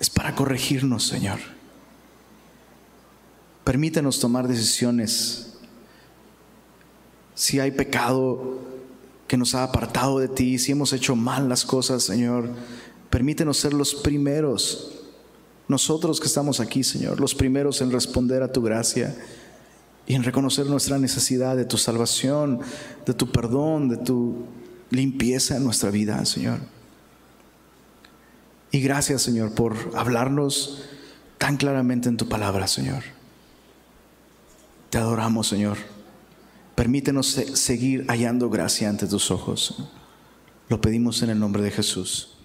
es 0.00 0.10
para 0.10 0.34
corregirnos, 0.34 1.06
Señor. 1.06 1.38
Permítenos 3.64 4.20
tomar 4.20 4.46
decisiones. 4.46 5.54
Si 7.34 7.60
hay 7.60 7.70
pecado 7.70 8.60
que 9.26 9.36
nos 9.36 9.54
ha 9.54 9.64
apartado 9.64 10.18
de 10.18 10.28
ti, 10.28 10.58
si 10.58 10.72
hemos 10.72 10.92
hecho 10.92 11.16
mal 11.16 11.48
las 11.48 11.64
cosas, 11.64 12.04
Señor, 12.04 12.50
permítenos 13.10 13.58
ser 13.58 13.72
los 13.72 13.94
primeros 13.94 14.96
nosotros 15.68 16.20
que 16.20 16.26
estamos 16.26 16.60
aquí, 16.60 16.84
Señor, 16.84 17.20
los 17.20 17.34
primeros 17.34 17.80
en 17.80 17.90
responder 17.90 18.42
a 18.42 18.52
tu 18.52 18.62
gracia 18.62 19.16
y 20.06 20.14
en 20.14 20.22
reconocer 20.22 20.66
nuestra 20.66 20.98
necesidad 20.98 21.56
de 21.56 21.64
tu 21.64 21.76
salvación, 21.76 22.60
de 23.04 23.14
tu 23.14 23.32
perdón, 23.32 23.88
de 23.88 23.96
tu 23.96 24.44
limpieza 24.90 25.56
en 25.56 25.64
nuestra 25.64 25.90
vida, 25.90 26.24
Señor. 26.24 26.60
Y 28.76 28.80
gracias, 28.82 29.22
Señor, 29.22 29.54
por 29.54 29.74
hablarnos 29.94 30.82
tan 31.38 31.56
claramente 31.56 32.10
en 32.10 32.18
tu 32.18 32.28
palabra, 32.28 32.66
Señor. 32.66 33.04
Te 34.90 34.98
adoramos, 34.98 35.48
Señor. 35.48 35.78
Permítenos 36.74 37.26
seguir 37.26 38.04
hallando 38.06 38.50
gracia 38.50 38.90
ante 38.90 39.06
tus 39.06 39.30
ojos. 39.30 39.82
Lo 40.68 40.82
pedimos 40.82 41.22
en 41.22 41.30
el 41.30 41.38
nombre 41.38 41.62
de 41.62 41.70
Jesús. 41.70 42.36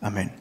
Amén. 0.00 0.40